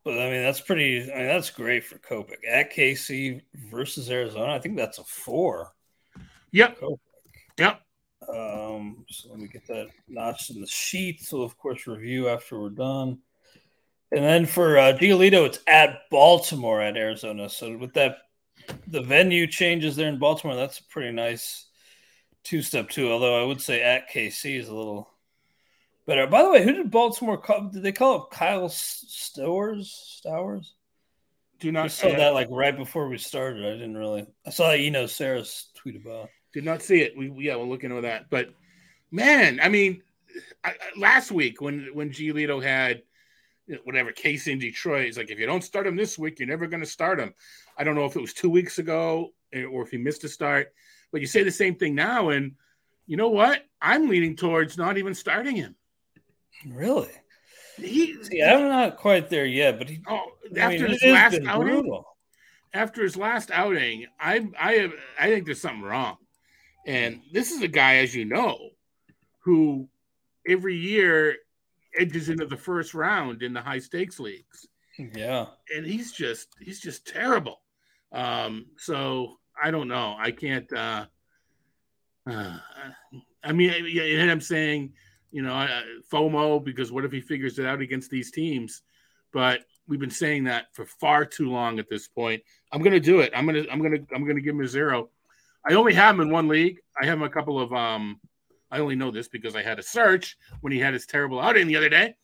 [0.04, 1.12] but I mean, that's pretty.
[1.12, 4.54] I mean, that's great for Kopech at KC versus Arizona.
[4.54, 5.74] I think that's a four.
[6.52, 6.80] Yep.
[7.60, 7.82] Yep.
[8.28, 11.22] Um, so let me get that notched in the sheet.
[11.22, 13.20] So of course review after we're done.
[14.12, 17.50] And then for uh, Giolito, it's at Baltimore at Arizona.
[17.50, 18.18] So with that,
[18.88, 20.56] the venue changes there in Baltimore.
[20.56, 21.68] That's a pretty nice
[22.44, 23.12] two step too.
[23.12, 25.10] Although I would say at KC is a little
[26.06, 26.28] better.
[26.28, 27.70] By the way, who did Baltimore call?
[27.70, 29.88] Did they call up Kyle Stowers?
[30.20, 30.74] Stowers?
[31.60, 33.66] Do not I saw that like right before we started.
[33.66, 34.26] I didn't really.
[34.46, 36.30] I saw that you know Sarah's tweet about.
[36.54, 37.16] Did not see it.
[37.16, 38.30] We yeah, we're looking at that.
[38.30, 38.50] But
[39.12, 40.02] man, I mean,
[40.64, 43.04] I, last week when when Giolito had
[43.84, 45.06] whatever case in Detroit.
[45.06, 47.34] He's like, if you don't start him this week, you're never going to start him.
[47.78, 50.30] I don't know if it was two weeks ago eh, or if he missed a
[50.30, 50.74] start,
[51.12, 52.30] but you say the same thing now.
[52.30, 52.54] And
[53.08, 53.64] you know what?
[53.82, 55.76] I'm leaning towards not even starting him.
[56.68, 57.10] Really?
[57.78, 61.68] He, See, I'm not quite there yet, but he, oh, after mean, his last outing,
[61.68, 62.06] brutal.
[62.74, 66.18] after his last outing, I, I, I think there's something wrong.
[66.86, 68.70] And this is a guy, as you know,
[69.40, 69.88] who
[70.48, 71.38] every year
[71.98, 74.68] edges into the first round in the high stakes leagues.
[74.98, 75.48] Yeah.
[75.76, 77.62] And he's just he's just terrible.
[78.12, 80.16] Um, so I don't know.
[80.18, 81.06] I can't uh,
[82.30, 82.58] uh
[83.44, 84.94] I mean and I'm saying,
[85.32, 85.68] you know,
[86.12, 88.82] FOMO because what if he figures it out against these teams?
[89.34, 92.44] But we've been saying that for far too long at this point.
[92.72, 93.32] I'm going to do it.
[93.36, 95.10] I'm going to I'm going to I'm going to give him a zero.
[95.70, 96.80] I only have him in one league.
[97.00, 98.20] I have him a couple of um
[98.72, 101.68] I only know this because I had a search when he had his terrible outing
[101.68, 102.16] the other day.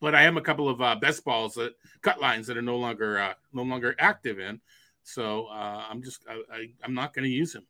[0.00, 2.76] But I have a couple of uh, best balls that cut lines that are no
[2.76, 4.60] longer uh, no longer active in.
[5.02, 7.66] So uh, I'm just I, I, I'm not going to use him.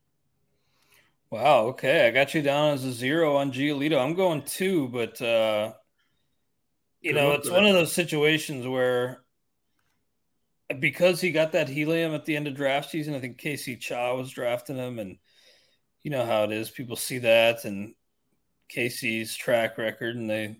[1.31, 1.67] Wow.
[1.69, 3.99] Okay, I got you down as a zero on Giolito.
[3.99, 5.73] I'm going two, but uh,
[7.01, 9.23] you Good know it's one of those situations where
[10.79, 14.15] because he got that helium at the end of draft season, I think Casey Cha
[14.15, 15.19] was drafting him, and
[16.03, 16.71] you know how it is.
[16.71, 17.95] People see that and
[18.69, 20.59] Casey's track record, and they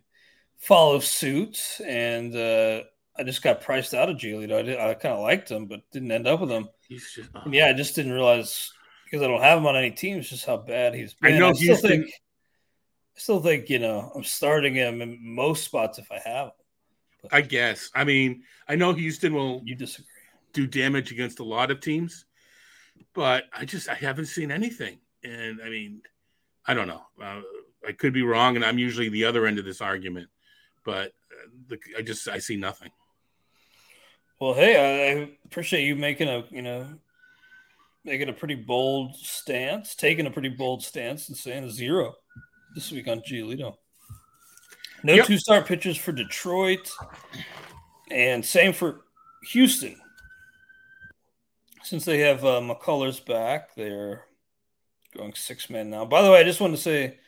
[0.59, 1.81] follow suit.
[1.85, 2.83] And uh,
[3.17, 4.79] I just got priced out of Giolito.
[4.79, 6.69] I, I kind of liked him, but didn't end up with him.
[6.91, 8.73] Just, uh, yeah, I just didn't realize
[9.05, 11.35] because I don't have him on any teams just how bad he's been.
[11.35, 11.51] I know.
[11.51, 12.07] I still think.
[12.07, 16.53] I still think you know I'm starting him in most spots if I have him.
[17.23, 17.91] But, I guess.
[17.95, 19.61] I mean, I know Houston will.
[19.65, 20.07] You disagree?
[20.55, 22.27] Do damage against a lot of teams,
[23.15, 24.99] but I just I haven't seen anything.
[25.23, 26.03] And I mean,
[26.67, 27.03] I don't know.
[27.23, 27.43] Uh,
[27.87, 30.29] I could be wrong, and I'm usually the other end of this argument,
[30.85, 32.91] but uh, the, I just I see nothing.
[34.43, 36.89] Well, hey, I appreciate you making a you know
[38.03, 42.17] making a pretty bold stance, taking a pretty bold stance, and saying a zero
[42.75, 43.77] this week on Giolito.
[45.05, 45.27] No yep.
[45.27, 46.91] two star pitchers for Detroit,
[48.11, 49.03] and same for
[49.53, 49.95] Houston.
[51.85, 54.25] Since they have uh, McCullers back, they're
[55.17, 56.05] going six men now.
[56.05, 57.21] By the way, I just want to say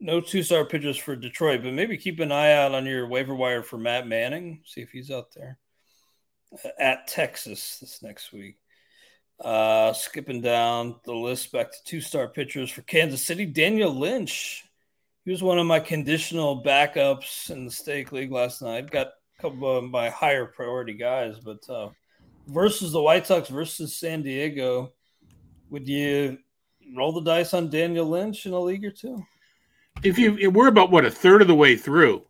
[0.00, 3.34] no two star pitchers for Detroit, but maybe keep an eye out on your waiver
[3.34, 4.62] wire for Matt Manning.
[4.64, 5.58] See if he's out there
[6.78, 8.56] at Texas this next week.
[9.40, 14.64] Uh, skipping down the list back to two star pitchers for Kansas City, Daniel Lynch.
[15.24, 18.90] He was one of my conditional backups in the stake league last night.
[18.90, 21.90] Got a couple of my higher priority guys, but uh,
[22.48, 24.92] versus the White Sox versus San Diego,
[25.70, 26.38] would you
[26.96, 29.22] roll the dice on Daniel Lynch in a league or two?
[30.02, 32.24] If you we're about what a third of the way through,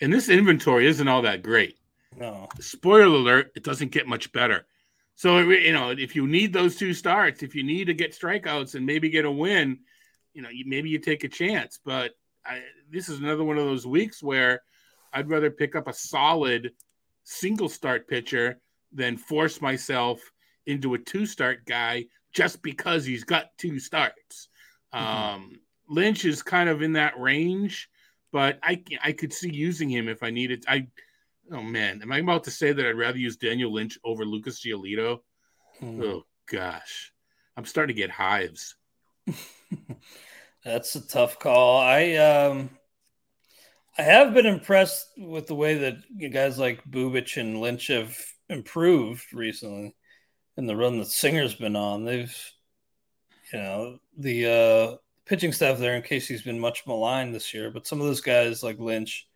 [0.00, 1.76] and this inventory isn't all that great.
[2.22, 2.48] No.
[2.60, 4.64] Spoiler alert: it doesn't get much better.
[5.16, 8.76] So you know, if you need those two starts, if you need to get strikeouts
[8.76, 9.80] and maybe get a win,
[10.32, 11.80] you know, maybe you take a chance.
[11.84, 12.12] But
[12.46, 14.62] I, this is another one of those weeks where
[15.12, 16.70] I'd rather pick up a solid
[17.24, 18.60] single start pitcher
[18.92, 20.20] than force myself
[20.66, 24.48] into a two start guy just because he's got two starts.
[24.94, 25.34] Mm-hmm.
[25.34, 27.90] Um, Lynch is kind of in that range,
[28.30, 30.64] but I I could see using him if I needed.
[30.68, 30.86] I
[31.50, 34.60] oh man, am I about to say that I'd rather use Daniel Lynch over Lucas
[34.60, 35.20] Giolito?
[35.80, 36.02] Mm.
[36.04, 37.12] Oh gosh,
[37.56, 38.76] I'm starting to get hives.
[40.64, 41.78] That's a tough call.
[41.78, 42.70] I um
[43.98, 48.16] I have been impressed with the way that guys like Bubic and Lynch have
[48.48, 49.94] improved recently
[50.56, 52.04] in the run that Singer's been on.
[52.04, 52.52] They've
[53.52, 57.70] you know, the uh pitching staff there in case he's been much maligned this year,
[57.70, 59.28] but some of those guys like Lynch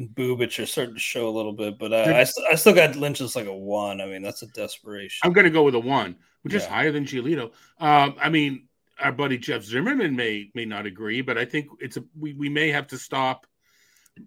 [0.00, 2.96] and Bubic are starting to show a little bit, but uh, I, I still got
[2.96, 4.00] Lynch as like a one.
[4.00, 5.20] I mean, that's a desperation.
[5.22, 6.60] I'm going to go with a one, which yeah.
[6.60, 7.52] is higher than Giolito.
[7.78, 11.96] Um, I mean, our buddy Jeff Zimmerman may may not agree, but I think it's
[11.96, 13.46] a we, we may have to stop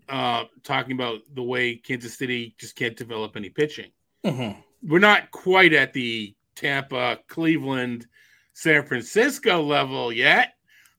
[0.10, 3.92] uh, talking about the way Kansas City just can't develop any pitching.
[4.24, 4.60] Mm-hmm.
[4.90, 8.08] We're not quite at the Tampa, Cleveland,
[8.54, 10.54] San Francisco level yet,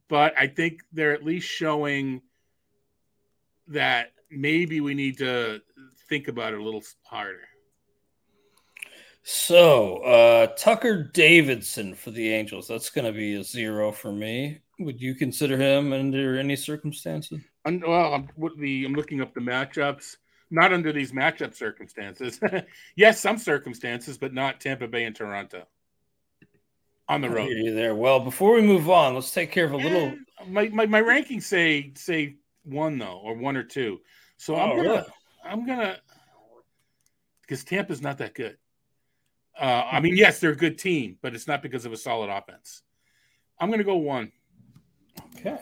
[0.08, 2.22] but I think they're at least showing
[3.68, 5.60] that maybe we need to
[6.08, 7.40] think about it a little harder.
[9.22, 12.68] So, uh, Tucker Davidson for the Angels.
[12.68, 14.60] That's going to be a zero for me.
[14.80, 17.40] Would you consider him under any circumstances?
[17.64, 18.28] well, I'm,
[18.58, 20.16] the, I'm looking up the matchups.
[20.50, 22.38] Not under these matchup circumstances.
[22.96, 25.66] yes, some circumstances, but not Tampa Bay and Toronto
[27.08, 27.50] on the road.
[27.74, 27.94] There.
[27.94, 30.14] Well, before we move on, let's take care of a little.
[30.46, 34.00] My, my my rankings say say one though, or one or two.
[34.36, 35.02] So oh, I'm gonna really?
[35.44, 35.98] I'm gonna
[37.42, 38.56] because Tampa's not that good.
[39.58, 42.28] Uh, I mean, yes, they're a good team, but it's not because of a solid
[42.30, 42.82] offense.
[43.58, 44.32] I'm going to go one.
[45.36, 45.58] Okay.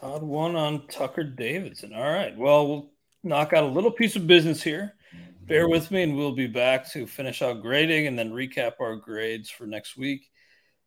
[0.00, 1.92] Todd one on Tucker Davidson.
[1.94, 2.36] All right.
[2.36, 2.90] Well, we'll
[3.22, 4.94] knock out a little piece of business here.
[5.42, 8.96] Bear with me, and we'll be back to finish out grading and then recap our
[8.96, 10.28] grades for next week.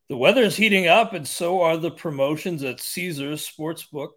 [0.08, 4.10] The weather is heating up, and so are the promotions at Caesars Sportsbook.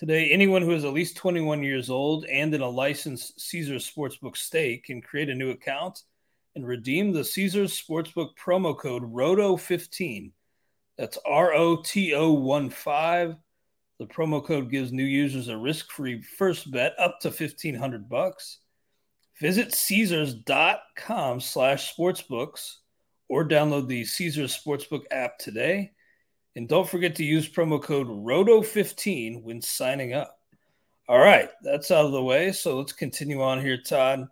[0.00, 4.34] Today, anyone who is at least 21 years old and in a licensed Caesars Sportsbook
[4.34, 6.04] state can create a new account
[6.56, 10.32] and redeem the Caesars Sportsbook promo code ROTO15.
[10.96, 13.36] That's R O T O 1 5.
[13.98, 18.60] The promo code gives new users a risk-free first bet up to 1500 bucks.
[19.38, 22.76] Visit caesars.com slash sportsbooks
[23.28, 25.92] or download the Caesars Sportsbook app today.
[26.56, 30.36] And don't forget to use promo code ROTO15 when signing up.
[31.08, 32.52] All right, that's out of the way.
[32.52, 34.26] So let's continue on here, Todd.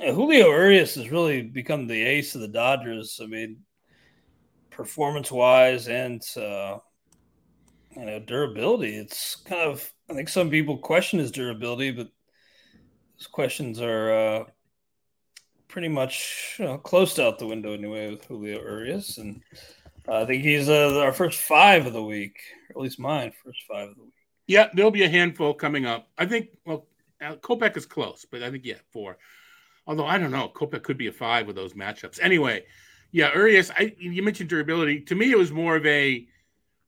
[0.00, 3.20] Uh, Julio Urias has really become the ace of the Dodgers.
[3.22, 3.58] I mean,
[4.70, 6.78] performance wise and uh,
[7.96, 8.96] you know durability.
[8.96, 12.08] It's kind of I think some people question his durability, but
[13.18, 14.44] those questions are uh,
[15.68, 19.42] pretty much you know, closed out the window anyway with Julio Urias, and
[20.08, 22.40] I think he's uh, our first five of the week,
[22.74, 24.12] or at least mine first five of the week.
[24.46, 26.08] Yeah, there'll be a handful coming up.
[26.18, 26.86] I think well,
[27.20, 29.18] Kopech is close, but I think yeah, four.
[29.86, 32.18] Although I don't know, Kopech could be a five with those matchups.
[32.20, 32.64] Anyway,
[33.12, 33.70] yeah, Urias.
[33.70, 35.00] I you mentioned durability.
[35.02, 36.26] To me, it was more of a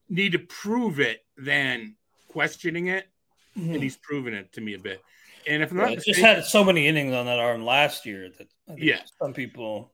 [0.09, 1.95] need to prove it than
[2.27, 3.07] questioning it,
[3.57, 3.73] mm-hmm.
[3.73, 5.01] and he's proven it to me a bit.
[5.47, 8.29] And if I'm not mistaken, just had so many innings on that arm last year
[8.37, 8.47] that
[8.77, 9.91] yeah, some people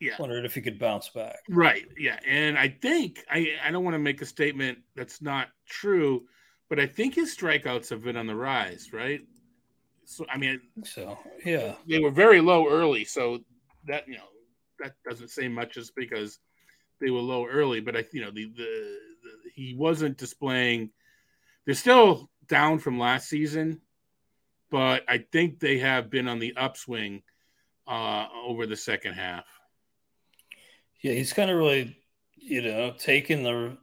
[0.00, 0.14] yeah.
[0.18, 1.36] wondered if he could bounce back.
[1.48, 1.86] Right.
[1.98, 6.24] Yeah, and I think I I don't want to make a statement that's not true,
[6.68, 8.92] but I think his strikeouts have been on the rise.
[8.92, 9.20] Right.
[10.04, 13.40] So I mean, so yeah, they were very low early, so
[13.86, 14.24] that you know
[14.80, 16.38] that doesn't say much just because
[17.00, 17.80] they were low early.
[17.80, 20.90] But I, you know, the, the, the he wasn't displaying.
[21.66, 23.80] They're still down from last season,
[24.70, 27.22] but I think they have been on the upswing
[27.86, 29.44] uh, over the second half.
[31.02, 31.96] Yeah, he's kind of really,
[32.36, 33.78] you know, taking the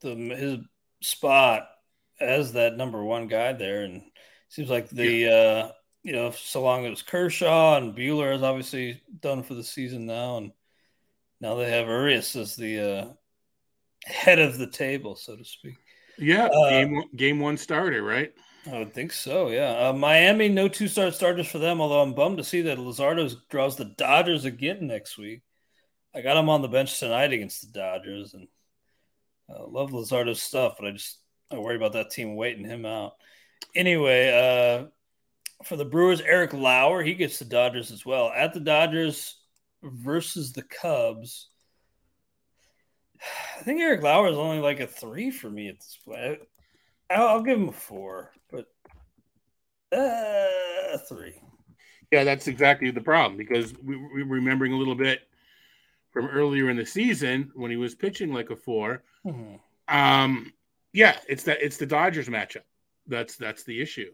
[0.00, 0.58] the his
[1.00, 1.68] spot
[2.20, 4.02] as that number one guy there, and
[4.48, 5.30] seems like the yeah.
[5.30, 5.72] uh,
[6.02, 10.38] you know so long as Kershaw and Buehler is obviously done for the season now,
[10.38, 10.52] and
[11.40, 13.12] now they have Urias as the uh,
[14.04, 15.76] head of the table, so to speak.
[16.18, 18.32] Yeah, uh, game game one starter, right?
[18.70, 19.48] I would think so.
[19.48, 21.80] Yeah, uh, Miami no two star starters for them.
[21.80, 25.42] Although I'm bummed to see that Luzardo draws the Dodgers again next week.
[26.14, 28.48] I got him on the bench tonight against the Dodgers, and
[29.48, 31.18] I love Luzardo's stuff, but I just
[31.50, 33.14] I worry about that team waiting him out.
[33.74, 34.86] Anyway, uh,
[35.64, 38.32] for the Brewers, Eric Lauer, he gets the Dodgers as well.
[38.34, 39.36] At the Dodgers
[39.82, 41.48] versus the Cubs.
[43.58, 46.40] I think Eric Lauer is only like a three for me at this point.
[47.10, 48.66] I'll, I'll give him a four, but
[49.96, 51.40] uh, three.
[52.12, 55.27] Yeah, that's exactly the problem because we were remembering a little bit
[56.18, 59.54] from earlier in the season when he was pitching like a 4 mm-hmm.
[59.88, 60.52] Um,
[60.92, 62.64] yeah, it's that it's the Dodgers matchup.
[63.06, 64.10] That's that's the issue.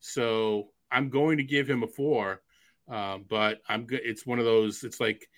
[0.00, 2.42] So I'm going to give him a four,
[2.90, 4.00] uh, but I'm good.
[4.02, 4.82] It's one of those.
[4.82, 5.28] It's like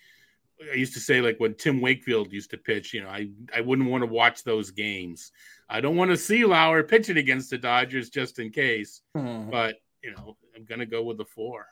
[0.73, 2.95] I used to say, like when Tim Wakefield used to pitch.
[2.95, 5.33] You know, I I wouldn't want to watch those games.
[5.69, 9.03] I don't want to see Lauer pitching against the Dodgers just in case.
[9.17, 9.51] Mm-hmm.
[9.51, 11.67] But you know, I'm gonna go with the four.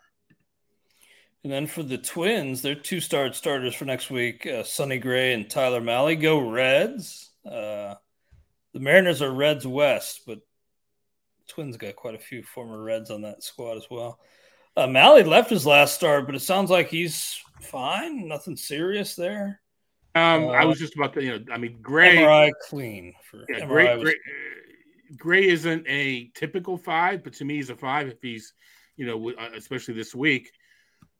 [1.45, 5.35] And then for the Twins, their two start starters for next week, uh, Sonny Gray
[5.35, 7.31] and Tyler Mahle, go Reds.
[7.45, 7.95] Uh,
[8.73, 10.39] the Mariners are Reds West, but
[11.49, 14.21] Twins got quite a few former Reds on that squad as well.
[14.77, 18.29] Uh, Mahle left his last start, but it sounds like he's fine.
[18.29, 19.61] Nothing serious there.
[20.15, 23.45] Um, uh, I was just about to, you know, I mean, Gray MRI clean for
[23.49, 24.15] yeah, Gray, was, Gray,
[25.17, 25.49] Gray.
[25.49, 28.53] isn't a typical five, but to me, he's a five if he's,
[28.97, 30.53] you know, uh, especially this week.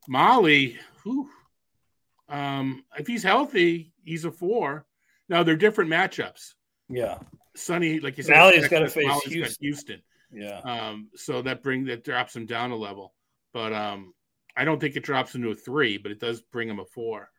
[0.09, 1.29] Mahle, whew,
[2.29, 4.85] um, if he's healthy, he's a four.
[5.29, 6.53] Now they're different matchups.
[6.89, 7.19] Yeah,
[7.55, 9.65] Sonny, like you said, Mahle's got to face Houston.
[9.65, 10.01] Houston.
[10.31, 10.59] Yeah.
[10.59, 13.13] Um, so that bring that drops him down a level,
[13.53, 14.13] but um,
[14.55, 16.85] I don't think it drops him to a three, but it does bring him a
[16.85, 17.29] four.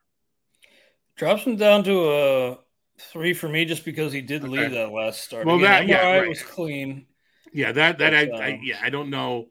[1.16, 2.58] Drops him down to a
[2.98, 4.50] three for me, just because he did okay.
[4.50, 5.46] leave that last start.
[5.46, 6.28] Well, Again, that yeah, right.
[6.28, 7.06] was clean.
[7.52, 9.46] Yeah, that that but, I, um, I yeah I don't know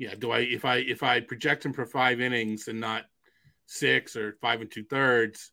[0.00, 3.04] yeah, do I if I if I project him for five innings and not
[3.66, 5.52] six or five and two thirds,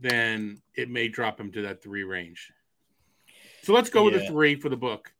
[0.00, 2.50] then it may drop him to that three range.
[3.62, 4.14] So let's go yeah.
[4.14, 5.12] with a three for the book,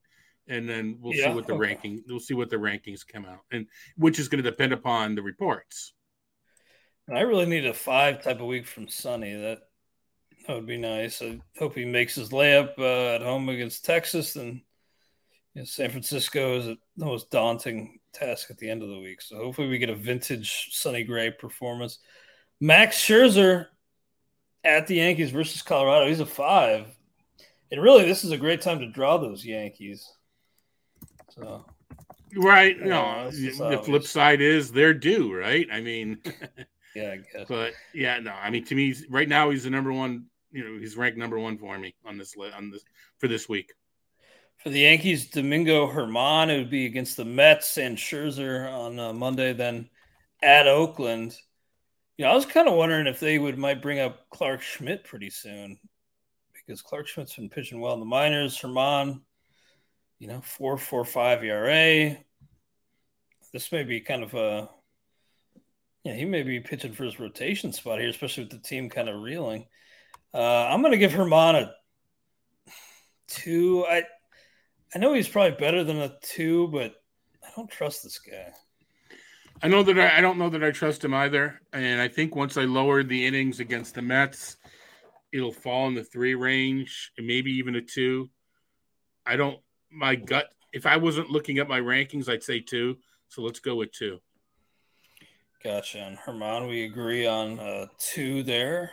[0.49, 1.61] and then we'll yeah, see what the okay.
[1.61, 3.67] ranking we'll see what the rankings come out, and
[3.99, 5.93] which is going to depend upon the reports.
[7.13, 9.35] I really need a five type of week from Sonny.
[9.35, 9.59] That
[10.47, 11.21] that would be nice.
[11.21, 14.63] I hope he makes his layup uh, at home against Texas, and
[15.55, 19.21] you know, San Francisco is the most daunting task at the end of the week.
[19.21, 21.99] So hopefully we get a vintage Sonny Gray performance.
[22.61, 23.67] Max Scherzer
[24.65, 26.09] at the Yankees versus Colorado.
[26.09, 26.87] He's a five.
[27.71, 30.09] And really, this is a great time to draw those Yankees.
[31.31, 31.65] So,
[32.37, 32.77] right.
[32.77, 35.67] You no, the flip side is they're due, right?
[35.73, 36.19] I mean,
[36.97, 37.45] yeah, I.
[37.49, 40.27] But yeah, no, I mean, to me, right now, he's the number one.
[40.53, 42.85] You know, he's ranked number one for me on this on this
[43.19, 43.73] for this week.
[44.65, 49.13] For the Yankees, Domingo Germán, it would be against the Mets and Scherzer on uh,
[49.13, 49.91] Monday, then
[50.43, 51.39] at Oakland.
[52.17, 55.05] You know, I was kind of wondering if they would might bring up Clarke Schmidt
[55.05, 55.79] pretty soon
[56.55, 58.59] because Clarke Schmidt's been pitching well in the minors.
[58.59, 59.21] Germán,
[60.19, 62.17] you know, four four five ERA.
[63.53, 64.71] This may be kind of a
[66.05, 69.11] yeah, he may be pitching for his rotation spot here, especially with the team kind
[69.11, 69.67] of reeling.
[70.33, 71.75] Uh, I'm going to give Germán a
[73.29, 73.85] two.
[73.87, 74.05] I
[74.95, 76.95] I know he's probably better than a two, but
[77.43, 78.53] I don't trust this guy.
[79.63, 81.61] I know that I, I don't know that I trust him either.
[81.73, 84.57] And I think once I lowered the innings against the Mets,
[85.33, 88.31] it'll fall in the three range and maybe even a two.
[89.27, 89.59] I don't,
[89.91, 92.99] my gut, if I wasn't looking at my rankings, I'd say two.
[93.29, 94.21] So let's go with two.
[95.63, 95.99] Gotcha.
[95.99, 98.91] And Germán, we agree on uh, two there.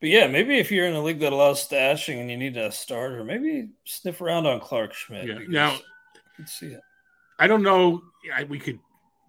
[0.00, 2.70] But yeah, maybe if you're in a league that allows stashing and you need a
[2.70, 5.26] starter, maybe sniff around on Clarke Schmidt.
[5.26, 5.38] Yeah.
[5.48, 5.76] Now,
[6.44, 6.80] see it.
[7.38, 8.02] I don't know.
[8.34, 8.78] I, we could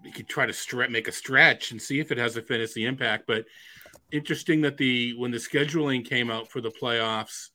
[0.03, 2.85] we could try to stretch, make a stretch and see if it has a fantasy
[2.85, 3.25] impact.
[3.27, 3.45] But
[4.11, 7.49] interesting that the when the scheduling came out for the playoffs,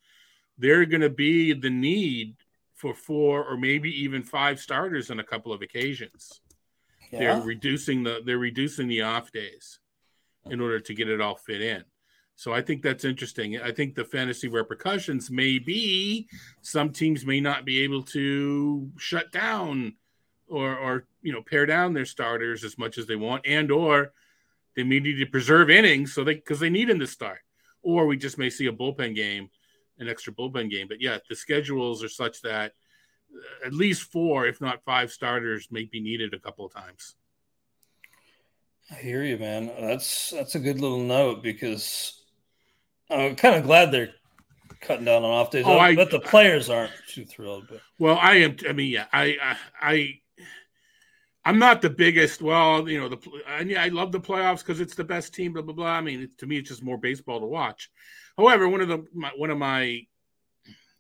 [0.59, 2.37] they're going to be the need
[2.75, 6.41] for four or maybe even five starters on a couple of occasions.
[7.11, 7.19] Yeah.
[7.19, 9.79] They're reducing the they're reducing the off days
[10.47, 11.85] in order to get it all fit in.
[12.37, 13.61] So I think that's interesting.
[13.61, 16.29] I think the fantasy repercussions may be
[16.61, 19.95] some teams may not be able to shut down
[20.49, 24.13] or or you know pare down their starters as much as they want, and or
[24.77, 27.41] they may need to preserve innings so they because they need them to start,
[27.83, 29.49] or we just may see a bullpen game,
[29.99, 30.89] an extra bullpen game.
[30.89, 32.73] But yeah, the schedules are such that
[33.35, 37.15] uh, at least four, if not five, starters may be needed a couple of times.
[38.91, 39.71] I hear you, man.
[39.81, 42.22] That's that's a good little note because
[43.13, 44.15] I'm kind of glad they're
[44.81, 45.65] cutting down on off days.
[45.67, 47.67] Oh, I, but the players aren't too thrilled.
[47.69, 48.57] But well, I am.
[48.69, 50.21] I mean, yeah, I, I, I
[51.45, 52.43] I'm not the biggest.
[52.43, 55.53] Well, you know, the and yeah, I love the playoffs because it's the best team.
[55.53, 55.91] Blah blah blah.
[55.91, 57.91] I mean, to me, it's just more baseball to watch.
[58.37, 60.07] However, one of the my, one of my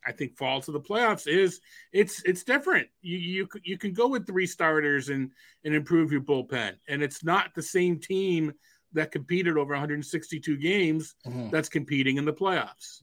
[0.04, 1.60] I think faults of the playoffs is
[1.92, 2.88] it's it's different.
[3.02, 5.30] You you you can go with three starters and
[5.64, 8.52] and improve your bullpen, and it's not the same team
[8.94, 11.50] that competed over 162 games mm-hmm.
[11.50, 13.02] that's competing in the playoffs.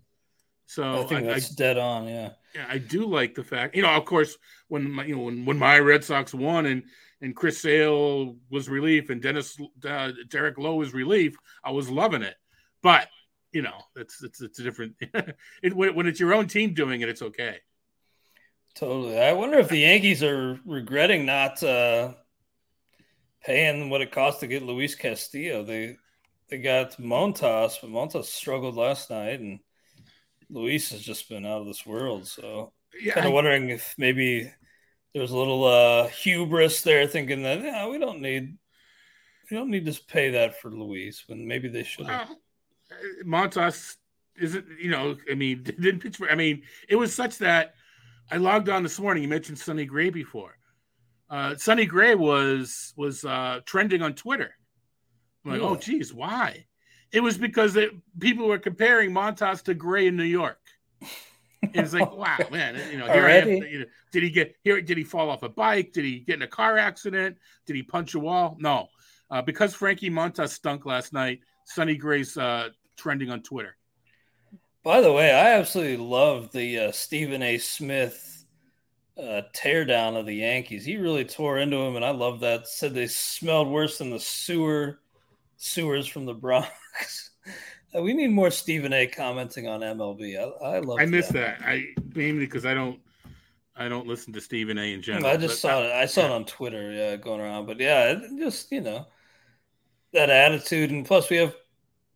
[0.65, 2.07] So I think I, that's I, dead on.
[2.07, 2.29] Yeah.
[2.55, 4.37] Yeah, I do like the fact, you know, of course,
[4.69, 6.83] when my, you know when, when my Red Sox won and
[7.21, 12.23] and Chris Sale was relief and Dennis uh, Derek Lowe was relief, I was loving
[12.23, 12.35] it.
[12.81, 13.07] But
[13.51, 14.95] you know, it's it's it's a different.
[15.61, 17.57] it, when, when it's your own team doing it, it's okay.
[18.75, 19.19] Totally.
[19.19, 22.13] I wonder if the Yankees are regretting not uh,
[23.43, 25.63] paying what it cost to get Luis Castillo.
[25.63, 25.97] They
[26.49, 29.59] they got Montas, but Montas struggled last night, and
[30.49, 32.27] Luis has just been out of this world.
[32.27, 34.51] So yeah, kind of wondering if maybe
[35.13, 38.57] there's a little uh, hubris there, thinking that yeah, we don't need
[39.49, 42.07] we don't need to pay that for Luis, when maybe they should.
[42.07, 42.37] Well,
[43.25, 43.95] Montas
[44.39, 46.29] isn't, you know, I mean, didn't pitch for.
[46.29, 47.73] I mean, it was such that
[48.31, 49.23] I logged on this morning.
[49.23, 50.58] You mentioned Sonny Gray before.
[51.29, 54.51] Uh, Sonny Gray was was uh, trending on Twitter.
[55.45, 55.77] I'm like, oh, really?
[55.77, 56.65] oh, geez, why?
[57.11, 60.59] It was because it, people were comparing Montas to Gray in New York.
[61.61, 63.51] it's like, wow, man, you know, here Already?
[63.51, 63.63] I am.
[63.63, 64.81] You know, did he get here?
[64.81, 65.93] Did he fall off a bike?
[65.93, 67.37] Did he get in a car accident?
[67.65, 68.57] Did he punch a wall?
[68.59, 68.87] No,
[69.29, 71.41] uh, because Frankie Montas stunk last night.
[71.65, 73.75] Sonny Gray's uh, trending on Twitter.
[74.83, 77.57] By the way, I absolutely love the uh, Stephen A.
[77.59, 78.38] Smith
[79.19, 80.85] uh, teardown of the Yankees.
[80.85, 82.67] He really tore into him, and I love that.
[82.67, 84.99] Said they smelled worse than the sewer
[85.57, 86.69] sewers from the Bronx.
[87.95, 89.07] uh, we need more Stephen A.
[89.07, 90.37] commenting on MLB.
[90.37, 90.99] I, I love.
[90.99, 91.59] I miss that.
[91.59, 91.67] that.
[91.67, 92.99] I mainly because I don't.
[93.75, 94.93] I don't listen to Stephen A.
[94.93, 95.27] in general.
[95.27, 95.91] I just saw it.
[95.91, 96.27] I saw yeah.
[96.27, 97.65] it on Twitter, yeah, going around.
[97.65, 99.07] But yeah, just you know,
[100.13, 101.55] that attitude, and plus we have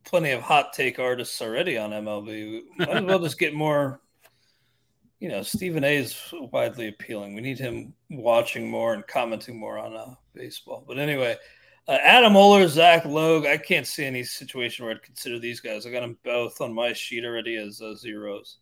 [0.04, 2.26] plenty of hot take artists already on MLB.
[2.28, 4.01] We Might as well just get more.
[5.24, 5.95] You know, Stephen A.
[5.95, 7.34] is widely appealing.
[7.34, 10.84] We need him watching more and commenting more on uh, baseball.
[10.86, 11.38] But anyway,
[11.88, 13.45] uh, Adam Oller, Zach Logue.
[13.45, 15.86] I can't see any situation where I'd consider these guys.
[15.86, 18.57] I got them both on my sheet already as uh, zeros.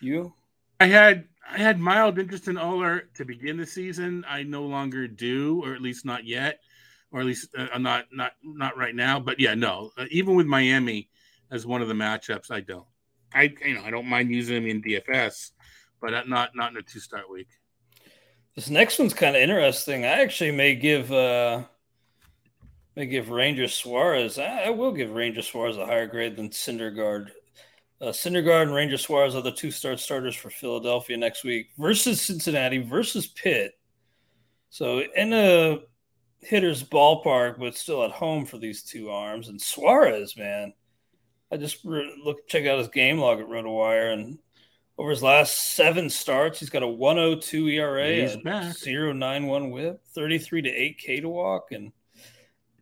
[0.00, 0.32] You?
[0.78, 4.24] I had I had mild interest in Oller to begin the season.
[4.28, 6.60] I no longer do, or at least not yet
[7.10, 9.18] or at least uh, not not not right now.
[9.18, 9.90] But yeah, no.
[9.98, 11.10] Uh, even with Miami
[11.50, 12.86] as one of the matchups, I don't.
[13.34, 15.50] I you know I don't mind using him in DFS,
[16.00, 17.48] but not not in a two start week.
[18.56, 20.04] This next one's kind of interesting.
[20.04, 21.64] I actually may give uh
[22.96, 24.38] may give Ranger Suarez.
[24.38, 27.28] I, I will give Ranger Suarez a higher grade than Syndergaard.
[28.00, 32.20] Uh, Syndergaard and Ranger Suarez are the two start starters for Philadelphia next week versus
[32.20, 33.72] Cincinnati versus Pitt.
[34.70, 35.80] So in a
[36.40, 39.48] hitter's ballpark, but still at home for these two arms.
[39.48, 40.72] And Suarez, man,
[41.52, 44.38] I just re- look check out his game log at RotoWire, and
[45.00, 48.76] over his last seven starts, he's got a 102 ERA, he's back.
[48.84, 51.90] 091 WHIP, 33 to 8 K to walk, and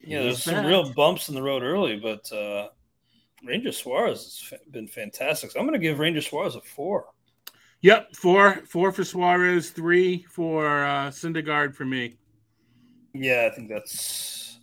[0.00, 2.70] yeah, there's some real bumps in the road early, but uh,
[3.44, 5.52] Ranger Suarez has been fantastic.
[5.52, 7.06] So I'm going to give Ranger Suarez a four.
[7.82, 12.18] Yep, four, four for Suarez, three for uh, Syndergaard for me.
[13.14, 14.58] Yeah, I think that's.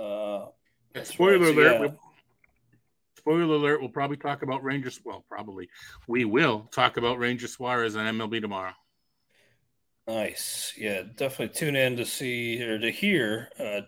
[0.00, 0.46] Uh,
[0.92, 1.80] that's spoiler alert.
[1.82, 1.88] yeah.
[3.26, 3.80] Spoiler alert.
[3.80, 5.00] We'll probably talk about Rangers.
[5.04, 5.68] Well, probably
[6.06, 8.70] we will talk about Ranger Suarez on MLB tomorrow.
[10.06, 10.72] Nice.
[10.78, 13.80] Yeah, definitely tune in to see or to hear uh,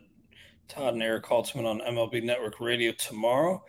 [0.67, 3.63] Todd and Eric Haltzman on MLB Network Radio tomorrow.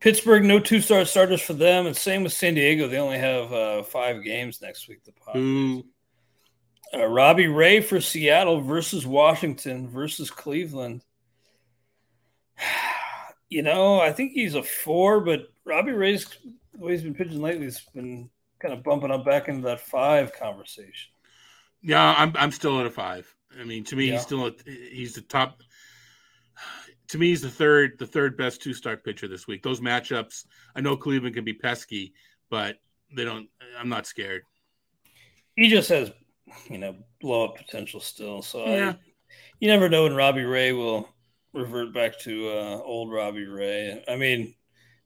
[0.00, 2.88] Pittsburgh, no two star starters for them, and same with San Diego.
[2.88, 5.04] They only have uh, five games next week.
[5.04, 5.84] The Padres.
[6.92, 11.04] Uh, Robbie Ray for Seattle versus Washington versus Cleveland.
[13.52, 16.26] You know, I think he's a four, but Robbie Ray's
[16.72, 19.80] the way he's been pitching lately has been kind of bumping up back into that
[19.80, 21.12] five conversation.
[21.82, 23.32] Yeah, I'm I'm still at a five.
[23.60, 24.12] I mean, to me, yeah.
[24.14, 25.60] he's still a, he's the top.
[27.08, 29.62] To me, he's the third the third best two start pitcher this week.
[29.62, 32.14] Those matchups, I know Cleveland can be pesky,
[32.48, 32.76] but
[33.14, 33.48] they don't.
[33.78, 34.44] I'm not scared.
[35.56, 36.10] He just has
[36.68, 38.42] you know, blow up potential still.
[38.42, 38.90] So yeah.
[38.90, 38.98] I,
[39.60, 41.08] you never know when Robbie Ray will
[41.52, 44.02] revert back to uh, old Robbie Ray.
[44.08, 44.54] I mean,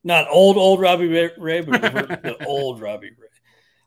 [0.04, 3.26] not old old Robbie Ray, but revert to old Robbie Ray.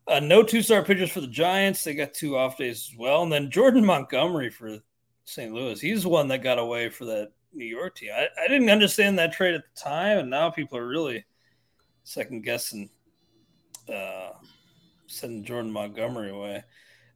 [0.07, 1.83] Uh, no two star pitchers for the Giants.
[1.83, 4.79] They got two off days as well, and then Jordan Montgomery for
[5.25, 5.53] St.
[5.53, 5.79] Louis.
[5.79, 8.09] He's the one that got away for that New York team.
[8.15, 11.25] I, I didn't understand that trade at the time, and now people are really
[12.03, 12.89] second guessing
[13.93, 14.29] uh,
[15.07, 16.63] sending Jordan Montgomery away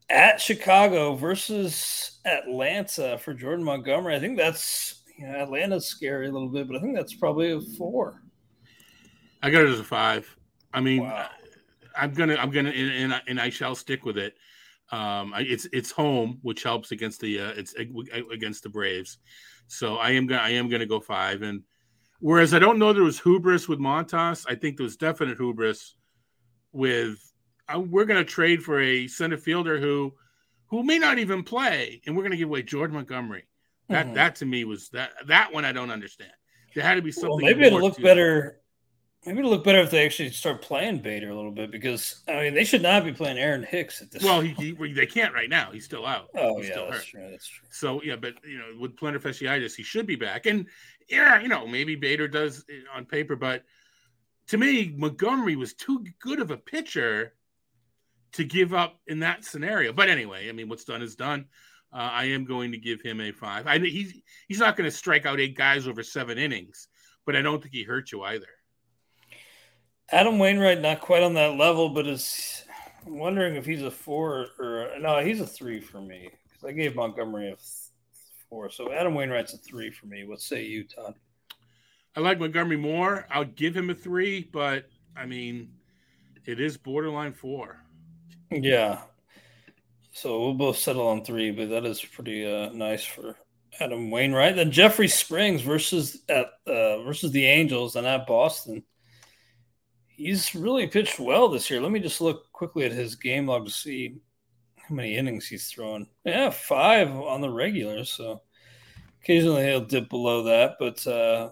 [0.10, 4.16] at Chicago versus Atlanta for Jordan Montgomery.
[4.16, 7.52] I think that's you know, Atlanta's scary a little bit, but I think that's probably
[7.52, 8.22] a four.
[9.42, 10.36] I got it as a five.
[10.74, 11.28] I mean, wow.
[11.96, 14.36] I'm gonna, I'm gonna, and, and, and I shall stick with it.
[14.92, 17.74] Um, it's it's home, which helps against the uh, it's
[18.32, 19.18] against the Braves.
[19.68, 21.42] So I am gonna I am gonna go five.
[21.42, 21.64] And
[22.20, 25.96] whereas I don't know there was hubris with Montas, I think there was definite hubris
[26.74, 27.34] with
[27.74, 30.14] uh, we're going to trade for a center fielder who
[30.68, 33.46] who may not even play, and we're going to give away Jordan Montgomery.
[33.90, 34.16] That mm-hmm.
[34.16, 36.32] that to me was that that one I don't understand.
[36.74, 37.30] There had to be something.
[37.30, 38.60] Well, maybe it'll look better.
[39.26, 42.44] Maybe it'll look better if they actually start playing Bader a little bit because I
[42.44, 44.24] mean they should not be playing Aaron Hicks at this.
[44.24, 45.72] Well, he, he, they can't right now.
[45.72, 46.30] He's still out.
[46.36, 47.06] Oh He's yeah, that's hurt.
[47.06, 47.28] true.
[47.32, 47.68] That's true.
[47.72, 50.46] So yeah, but you know with plantar fasciitis, he should be back.
[50.46, 50.68] And
[51.10, 52.66] yeah, you know maybe Bader does
[52.96, 53.64] on paper, but
[54.48, 57.34] to me Montgomery was too good of a pitcher
[58.34, 59.94] to give up in that scenario.
[59.94, 61.46] But anyway, I mean what's done is done.
[61.94, 63.68] Uh, I am going to give him a five.
[63.68, 64.14] I he's
[64.48, 66.88] he's not going to strike out eight guys over seven innings,
[67.26, 68.48] but I don't think he hurt you either.
[70.12, 72.66] Adam Wainwright not quite on that level, but is
[73.06, 76.72] I'm wondering if he's a four or no, he's a three for me because I
[76.72, 77.58] gave Montgomery a
[78.50, 78.70] four.
[78.72, 80.26] So Adam Wainwright's a three for me.
[80.26, 81.16] What say you, Todd?
[82.16, 83.28] I like Montgomery more.
[83.30, 84.86] I'll give him a three, but
[85.16, 85.74] I mean,
[86.46, 87.84] it is borderline four.
[88.52, 89.02] Yeah.
[90.14, 93.36] So we'll both settle on three, but that is pretty uh, nice for
[93.80, 94.56] Adam Wainwright.
[94.56, 98.84] Then Jeffrey Springs versus at uh, versus the Angels and at Boston
[100.16, 101.82] he's really pitched well this year.
[101.82, 104.18] Let me just look quickly at his game log to see
[104.78, 106.08] how many innings he's thrown.
[106.24, 108.06] Yeah, five on the regular.
[108.06, 108.42] So
[109.22, 111.50] occasionally he'll dip below that, but uh,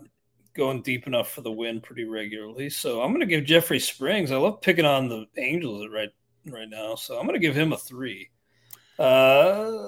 [0.53, 2.70] going deep enough for the win pretty regularly.
[2.70, 4.32] So I'm going to give Jeffrey Springs.
[4.32, 6.09] I love picking on the Angels right
[6.47, 8.30] right now, so I'm going to give him a three.
[9.02, 9.84] Uh,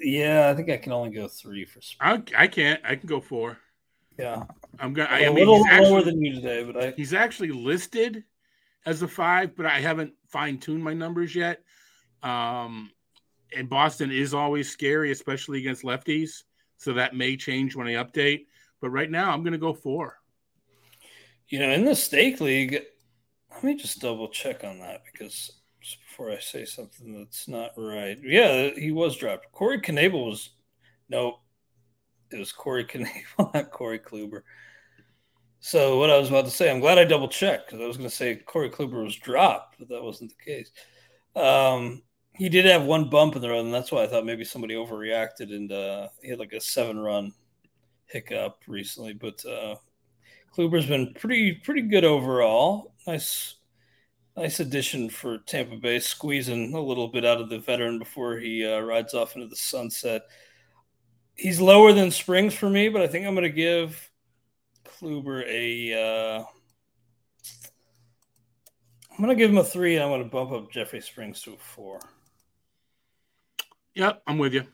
[0.00, 1.80] yeah, I think I can only go three for.
[2.00, 2.80] I, I can't.
[2.84, 3.56] I can go four.
[4.18, 4.44] Yeah,
[4.80, 5.08] I'm gonna.
[5.08, 6.90] I, a I mean, little actually, lower than you today, but I...
[6.96, 8.24] he's actually listed
[8.84, 11.62] as a five, but I haven't fine tuned my numbers yet.
[12.24, 12.90] Um,
[13.56, 16.42] and Boston is always scary, especially against lefties,
[16.78, 18.46] so that may change when I update.
[18.80, 20.16] But right now, I'm going to go four.
[21.48, 22.82] You know, in the stake league,
[23.52, 25.52] let me just double check on that because
[26.16, 28.18] before I say something that's not right.
[28.22, 29.52] Yeah, he was dropped.
[29.52, 30.50] Corey Knebel was
[31.10, 31.40] no
[32.30, 34.40] it was Corey Knebel, not Corey Kluber.
[35.60, 37.98] So what I was about to say, I'm glad I double checked because I was
[37.98, 40.70] going to say Corey Kluber was dropped, but that wasn't the case.
[41.34, 42.02] Um,
[42.34, 44.74] he did have one bump in the road, and that's why I thought maybe somebody
[44.74, 47.32] overreacted and uh, he had like a seven run
[48.06, 49.12] hiccup recently.
[49.12, 49.76] But uh,
[50.56, 52.94] Kluber's been pretty pretty good overall.
[53.06, 53.56] Nice
[54.36, 58.66] nice addition for Tampa Bay, squeezing a little bit out of the veteran before he
[58.66, 60.22] uh, rides off into the sunset
[61.36, 64.10] he's lower than Springs for me, but I think I'm going to give
[64.84, 66.40] Kluber a.
[66.40, 66.44] Uh,
[69.10, 71.40] I'm going to give him a three, and I'm going to bump up Jeffrey Springs
[71.42, 72.00] to a four.
[73.94, 74.64] Yep, I'm with you.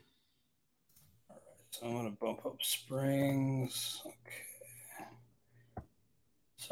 [1.31, 4.01] All right, so I'm going to bump up Springs.
[4.05, 4.52] Okay.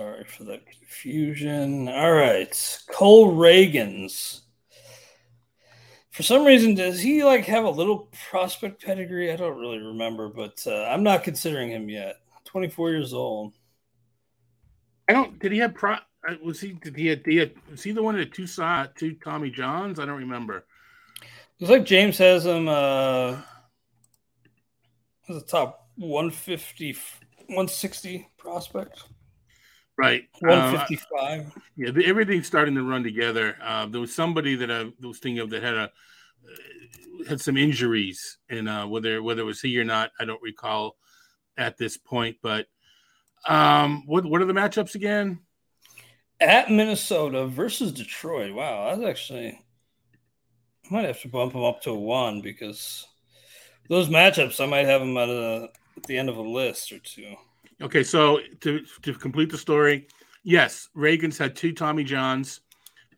[0.01, 1.87] Sorry for the confusion.
[1.89, 4.41] All right, Cole Ragans
[6.11, 9.33] for some reason, does he like have a little prospect pedigree?
[9.33, 12.17] I don't really remember, but uh, I'm not considering him yet.
[12.45, 13.55] 24 years old.
[15.09, 15.39] I don't.
[15.39, 15.95] Did he have pro?
[16.29, 16.73] Uh, was he?
[16.73, 17.07] Did he?
[17.07, 18.47] Have, did he have, was he the one at two
[18.97, 19.99] two Tommy Johns?
[19.99, 20.65] I don't remember.
[21.59, 22.69] Looks like James has him.
[22.69, 23.41] Uh,
[25.29, 26.93] a top 150,
[27.47, 29.05] 160 prospect.
[29.97, 30.24] Right.
[30.41, 31.41] 155.
[31.41, 33.57] Uh, yeah, the, everything's starting to run together.
[33.62, 35.88] Uh, there was somebody that I was thinking of that had a uh,
[37.28, 40.97] had some injuries, and uh, whether whether it was he or not, I don't recall
[41.59, 42.36] at this point.
[42.43, 42.66] But
[43.47, 45.41] um, what what are the matchups again?
[46.41, 48.55] At Minnesota versus Detroit.
[48.55, 49.49] Wow, that's actually
[50.91, 53.07] I might have to bump them up to one because
[53.88, 56.99] those matchups I might have them at, a, at the end of a list or
[56.99, 57.34] two.
[57.83, 60.07] Okay, so to to complete the story,
[60.43, 62.61] yes, Ragans had two Tommy Johns,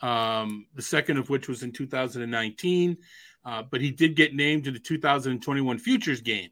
[0.00, 2.96] um, the second of which was in 2019,
[3.44, 6.50] uh, but he did get named to the 2021 Futures game.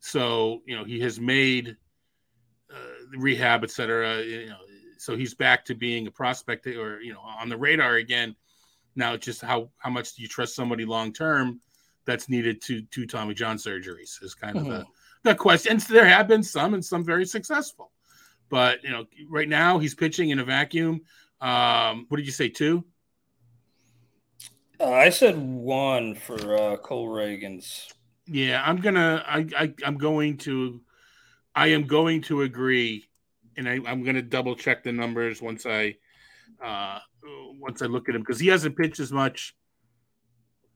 [0.00, 1.76] So you know he has made
[2.72, 4.22] uh, rehab, etc.
[4.22, 4.56] You know,
[4.98, 8.34] so he's back to being a prospect or you know on the radar again.
[8.96, 11.60] Now just how how much do you trust somebody long term
[12.04, 14.82] that's needed to two Tommy John surgeries is kind of mm-hmm.
[15.22, 17.92] The questions there have been some and some very successful.
[18.48, 21.02] But you know, right now he's pitching in a vacuum.
[21.40, 22.84] Um, what did you say, two?
[24.78, 27.92] Uh, I said one for uh, Cole Ragans.
[28.26, 29.24] Yeah, I'm gonna.
[29.26, 30.80] I, I I'm going to.
[31.54, 33.08] I am going to agree,
[33.56, 35.96] and I, I'm going to double check the numbers once I,
[36.64, 36.98] uh,
[37.58, 39.54] once I look at him because he hasn't pitched as much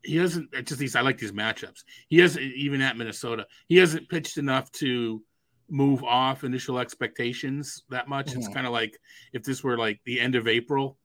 [0.07, 1.85] he hasn't just these I like these matchups.
[2.09, 3.47] He hasn't even at Minnesota.
[3.69, 5.23] He hasn't pitched enough to
[5.69, 8.29] move off initial expectations that much.
[8.29, 8.39] Mm-hmm.
[8.39, 8.97] It's kind of like
[9.33, 10.97] if this were like the end of April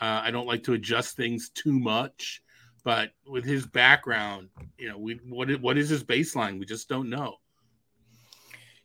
[0.00, 2.42] Uh, I don't like to adjust things too much,
[2.82, 6.58] but with his background, you know, we what is, what is his baseline?
[6.58, 7.36] We just don't know.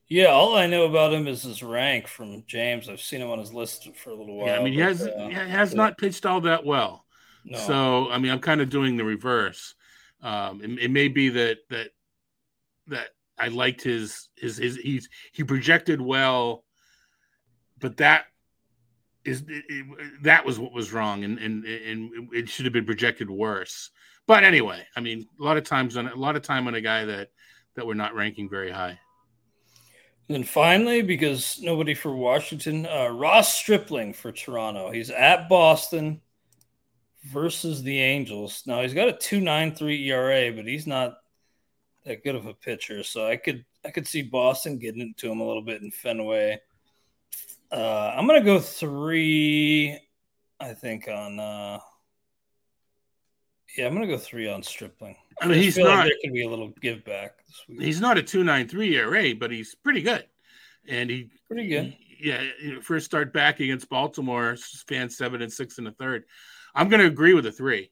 [0.07, 2.87] Yeah, all I know about him is his rank from James.
[2.87, 4.47] I've seen him on his list for a little while.
[4.47, 5.77] Yeah, I mean, he has uh, he has yeah.
[5.77, 7.03] not pitched all that well.
[7.49, 7.57] No.
[7.59, 9.73] So, I mean, I'm kind of doing the reverse.
[10.21, 11.91] Um, it, it may be that that
[12.87, 16.65] that I liked his his his he's he projected well,
[17.79, 18.25] but that
[19.23, 22.85] is it, it, that was what was wrong, and and and it should have been
[22.85, 23.91] projected worse.
[24.25, 26.81] But anyway, I mean, a lot of times on a lot of time on a
[26.81, 27.29] guy that
[27.75, 28.99] that we're not ranking very high.
[30.29, 34.91] And finally, because nobody for Washington, uh, Ross Stripling for Toronto.
[34.91, 36.19] He's at Boston
[37.31, 38.63] versus the Angels.
[38.65, 41.17] Now he's got a two nine three ERA, but he's not
[42.05, 43.03] that good of a pitcher.
[43.03, 46.59] So I could I could see Boston getting into him a little bit in Fenway.
[47.71, 49.99] Uh, I'm gonna go three.
[50.59, 51.39] I think on.
[51.39, 51.79] Uh,
[53.77, 55.15] yeah, I'm gonna go three on Stripling.
[55.41, 55.97] I mean, he's not.
[55.97, 57.81] Like there could be a little give back this week.
[57.81, 60.25] He's not a two nine three ERA, but he's pretty good,
[60.87, 61.85] and he pretty good.
[61.85, 62.41] He, yeah,
[62.81, 64.57] first start back against Baltimore,
[64.87, 66.23] fan seven and six in the third.
[66.77, 67.89] I'm going to agree with the three,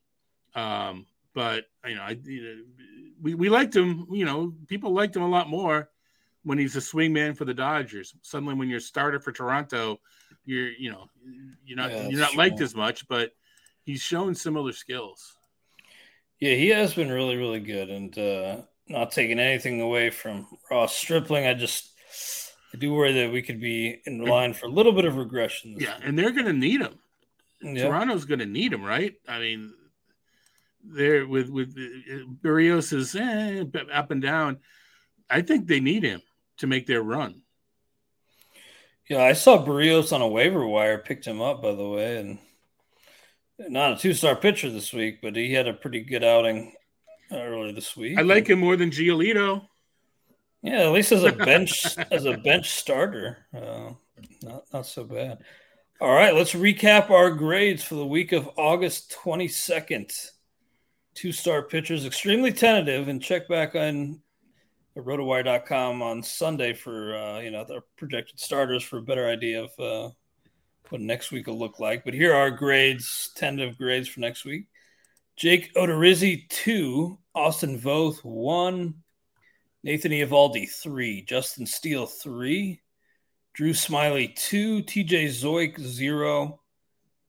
[0.53, 2.61] um, but you know, I, you know,
[3.21, 4.07] we we liked him.
[4.11, 5.89] You know, people liked him a lot more
[6.43, 8.13] when he's a swing man for the Dodgers.
[8.21, 9.99] Suddenly, when you're starter for Toronto,
[10.45, 11.09] you're you know
[11.65, 12.37] you're not yeah, you're not true.
[12.37, 13.31] liked as much, but
[13.83, 15.33] he's shown similar skills.
[16.39, 18.57] Yeah, he has been really really good, and uh,
[18.87, 21.47] not taking anything away from Ross Stripling.
[21.47, 21.91] I just
[22.73, 25.75] I do worry that we could be in line for a little bit of regression.
[25.79, 26.99] yeah, and they're going to need him.
[27.73, 29.15] Toronto's going to need him, right?
[29.27, 29.73] I mean,
[30.83, 31.75] there with with
[32.41, 34.59] Barrios is eh, up and down.
[35.29, 36.21] I think they need him
[36.57, 37.41] to make their run.
[39.09, 40.97] Yeah, I saw Barrios on a waiver wire.
[40.97, 42.39] Picked him up, by the way, and
[43.69, 46.73] not a two-star pitcher this week, but he had a pretty good outing
[47.31, 48.17] earlier this week.
[48.17, 49.67] I like him more than Giolito.
[50.61, 53.91] Yeah, at least as a bench as a bench starter, uh,
[54.41, 55.39] not not so bad.
[56.01, 60.11] All right, let's recap our grades for the week of August twenty second
[61.13, 64.19] two star pitchers, extremely tentative, and check back on
[64.97, 69.79] rotowire.com on Sunday for uh, you know the projected starters for a better idea of
[69.79, 70.09] uh,
[70.89, 72.03] what next week will look like.
[72.03, 74.67] But here are grades, tentative grades for next week.
[75.37, 78.95] Jake Odorizzi two, Austin Voth one,
[79.81, 82.81] Nathan Eovaldi three, Justin Steele three,
[83.55, 86.59] Drew Smyly two, TJ Zeuch zero,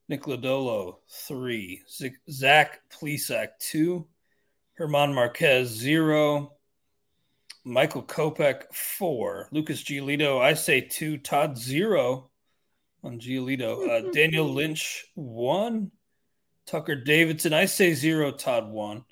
[0.09, 1.83] Nick Lodolo, three.
[2.29, 4.09] Zach Plesac, two.
[4.77, 6.57] Germán Márquez, zero.
[7.65, 9.49] Michael Kopech, four.
[9.53, 11.17] Lucas Giolito, I say two.
[11.17, 12.29] Todd, zero
[13.05, 13.89] on Giolito.
[13.89, 15.93] Uh, Daniel Lynch, one.
[16.67, 18.33] Tucker Davidson, I say zero.
[18.33, 19.05] Todd, one.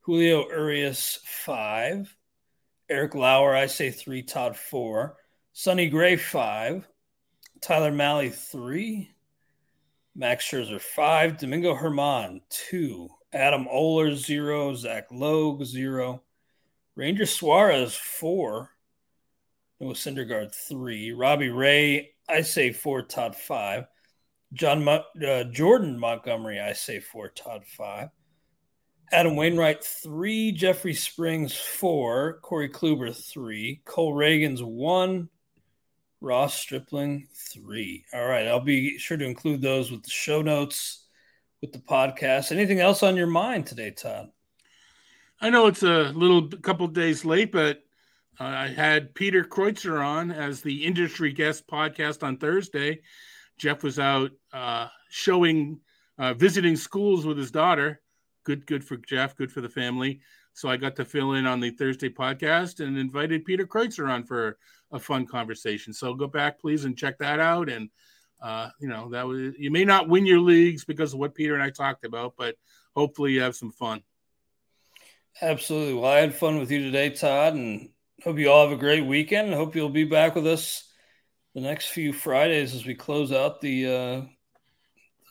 [0.00, 2.16] Julio Urias, five.
[2.88, 4.22] Eric Lauer, I say three.
[4.22, 5.16] Todd, four.
[5.58, 6.86] Sonny Gray, five.
[7.62, 9.14] Tyler Mahle, three.
[10.14, 11.38] Max Scherzer, five.
[11.38, 13.08] Domingo Germán, two.
[13.32, 14.74] Adam Oller, zero.
[14.74, 16.22] Zach Logue, zero.
[16.94, 18.68] Ranger Suarez, four.
[19.80, 21.12] Noah Syndergaard, three.
[21.12, 23.00] Robbie Ray, I say four.
[23.00, 23.86] Todd, five.
[24.52, 27.30] John uh, Jordan Montgomery, I say four.
[27.30, 28.10] Todd, five.
[29.10, 30.52] Adam Wainwright, three.
[30.52, 32.40] Jeffrey Springs, four.
[32.42, 33.80] Corey Kluber, three.
[33.86, 35.30] Cole Ragans, one.
[36.20, 38.04] Ross Stripling three.
[38.12, 41.06] All right, I'll be sure to include those with the show notes
[41.60, 42.52] with the podcast.
[42.52, 44.30] Anything else on your mind today, Todd?
[45.40, 47.82] I know it's a little couple days late, but
[48.40, 53.00] uh, I had Peter Kreutzer on as the industry guest podcast on Thursday.
[53.58, 55.80] Jeff was out uh, showing,
[56.18, 58.00] uh, visiting schools with his daughter.
[58.44, 59.36] Good, good for Jeff.
[59.36, 60.20] Good for the family.
[60.54, 64.24] So I got to fill in on the Thursday podcast and invited Peter Kreutzer on
[64.24, 64.56] for
[64.92, 65.92] a fun conversation.
[65.92, 67.68] So go back, please, and check that out.
[67.68, 67.90] And
[68.42, 71.54] uh, you know that was you may not win your leagues because of what Peter
[71.54, 72.56] and I talked about, but
[72.94, 74.02] hopefully you have some fun.
[75.40, 75.94] Absolutely.
[75.94, 77.90] Well, I had fun with you today, Todd, and
[78.24, 79.52] hope you all have a great weekend.
[79.52, 80.84] Hope you'll be back with us
[81.54, 84.22] the next few Fridays as we close out the uh,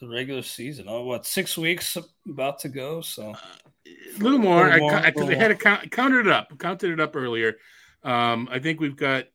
[0.02, 0.86] the regular season.
[0.88, 1.98] Oh, what six weeks
[2.28, 3.02] about to go?
[3.02, 3.38] So uh,
[3.86, 4.68] a little more.
[4.68, 6.58] A little more I, I, I, had to count, counted it up.
[6.60, 7.56] Counted it up earlier.
[8.04, 9.26] Um, I think we've got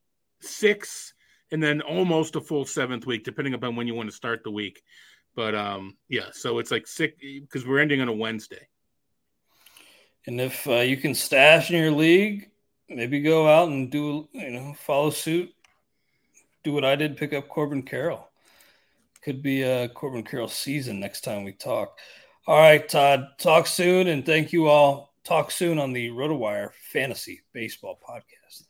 [0.40, 1.14] six,
[1.52, 4.50] and then almost a full seventh week, depending upon when you want to start the
[4.50, 4.82] week.
[5.34, 8.68] But um, yeah, so it's like six because we're ending on a Wednesday.
[10.26, 12.50] And if uh, you can stash in your league,
[12.88, 15.50] maybe go out and do you know follow suit.
[16.62, 18.28] Do what I did, pick up Corbin Carroll.
[19.22, 21.98] could be a Corbin Carroll season next time we talk.
[22.46, 23.28] All right, Todd.
[23.38, 25.14] Talk soon, and thank you all.
[25.24, 28.69] Talk soon on the RotoWire Fantasy Baseball Podcast.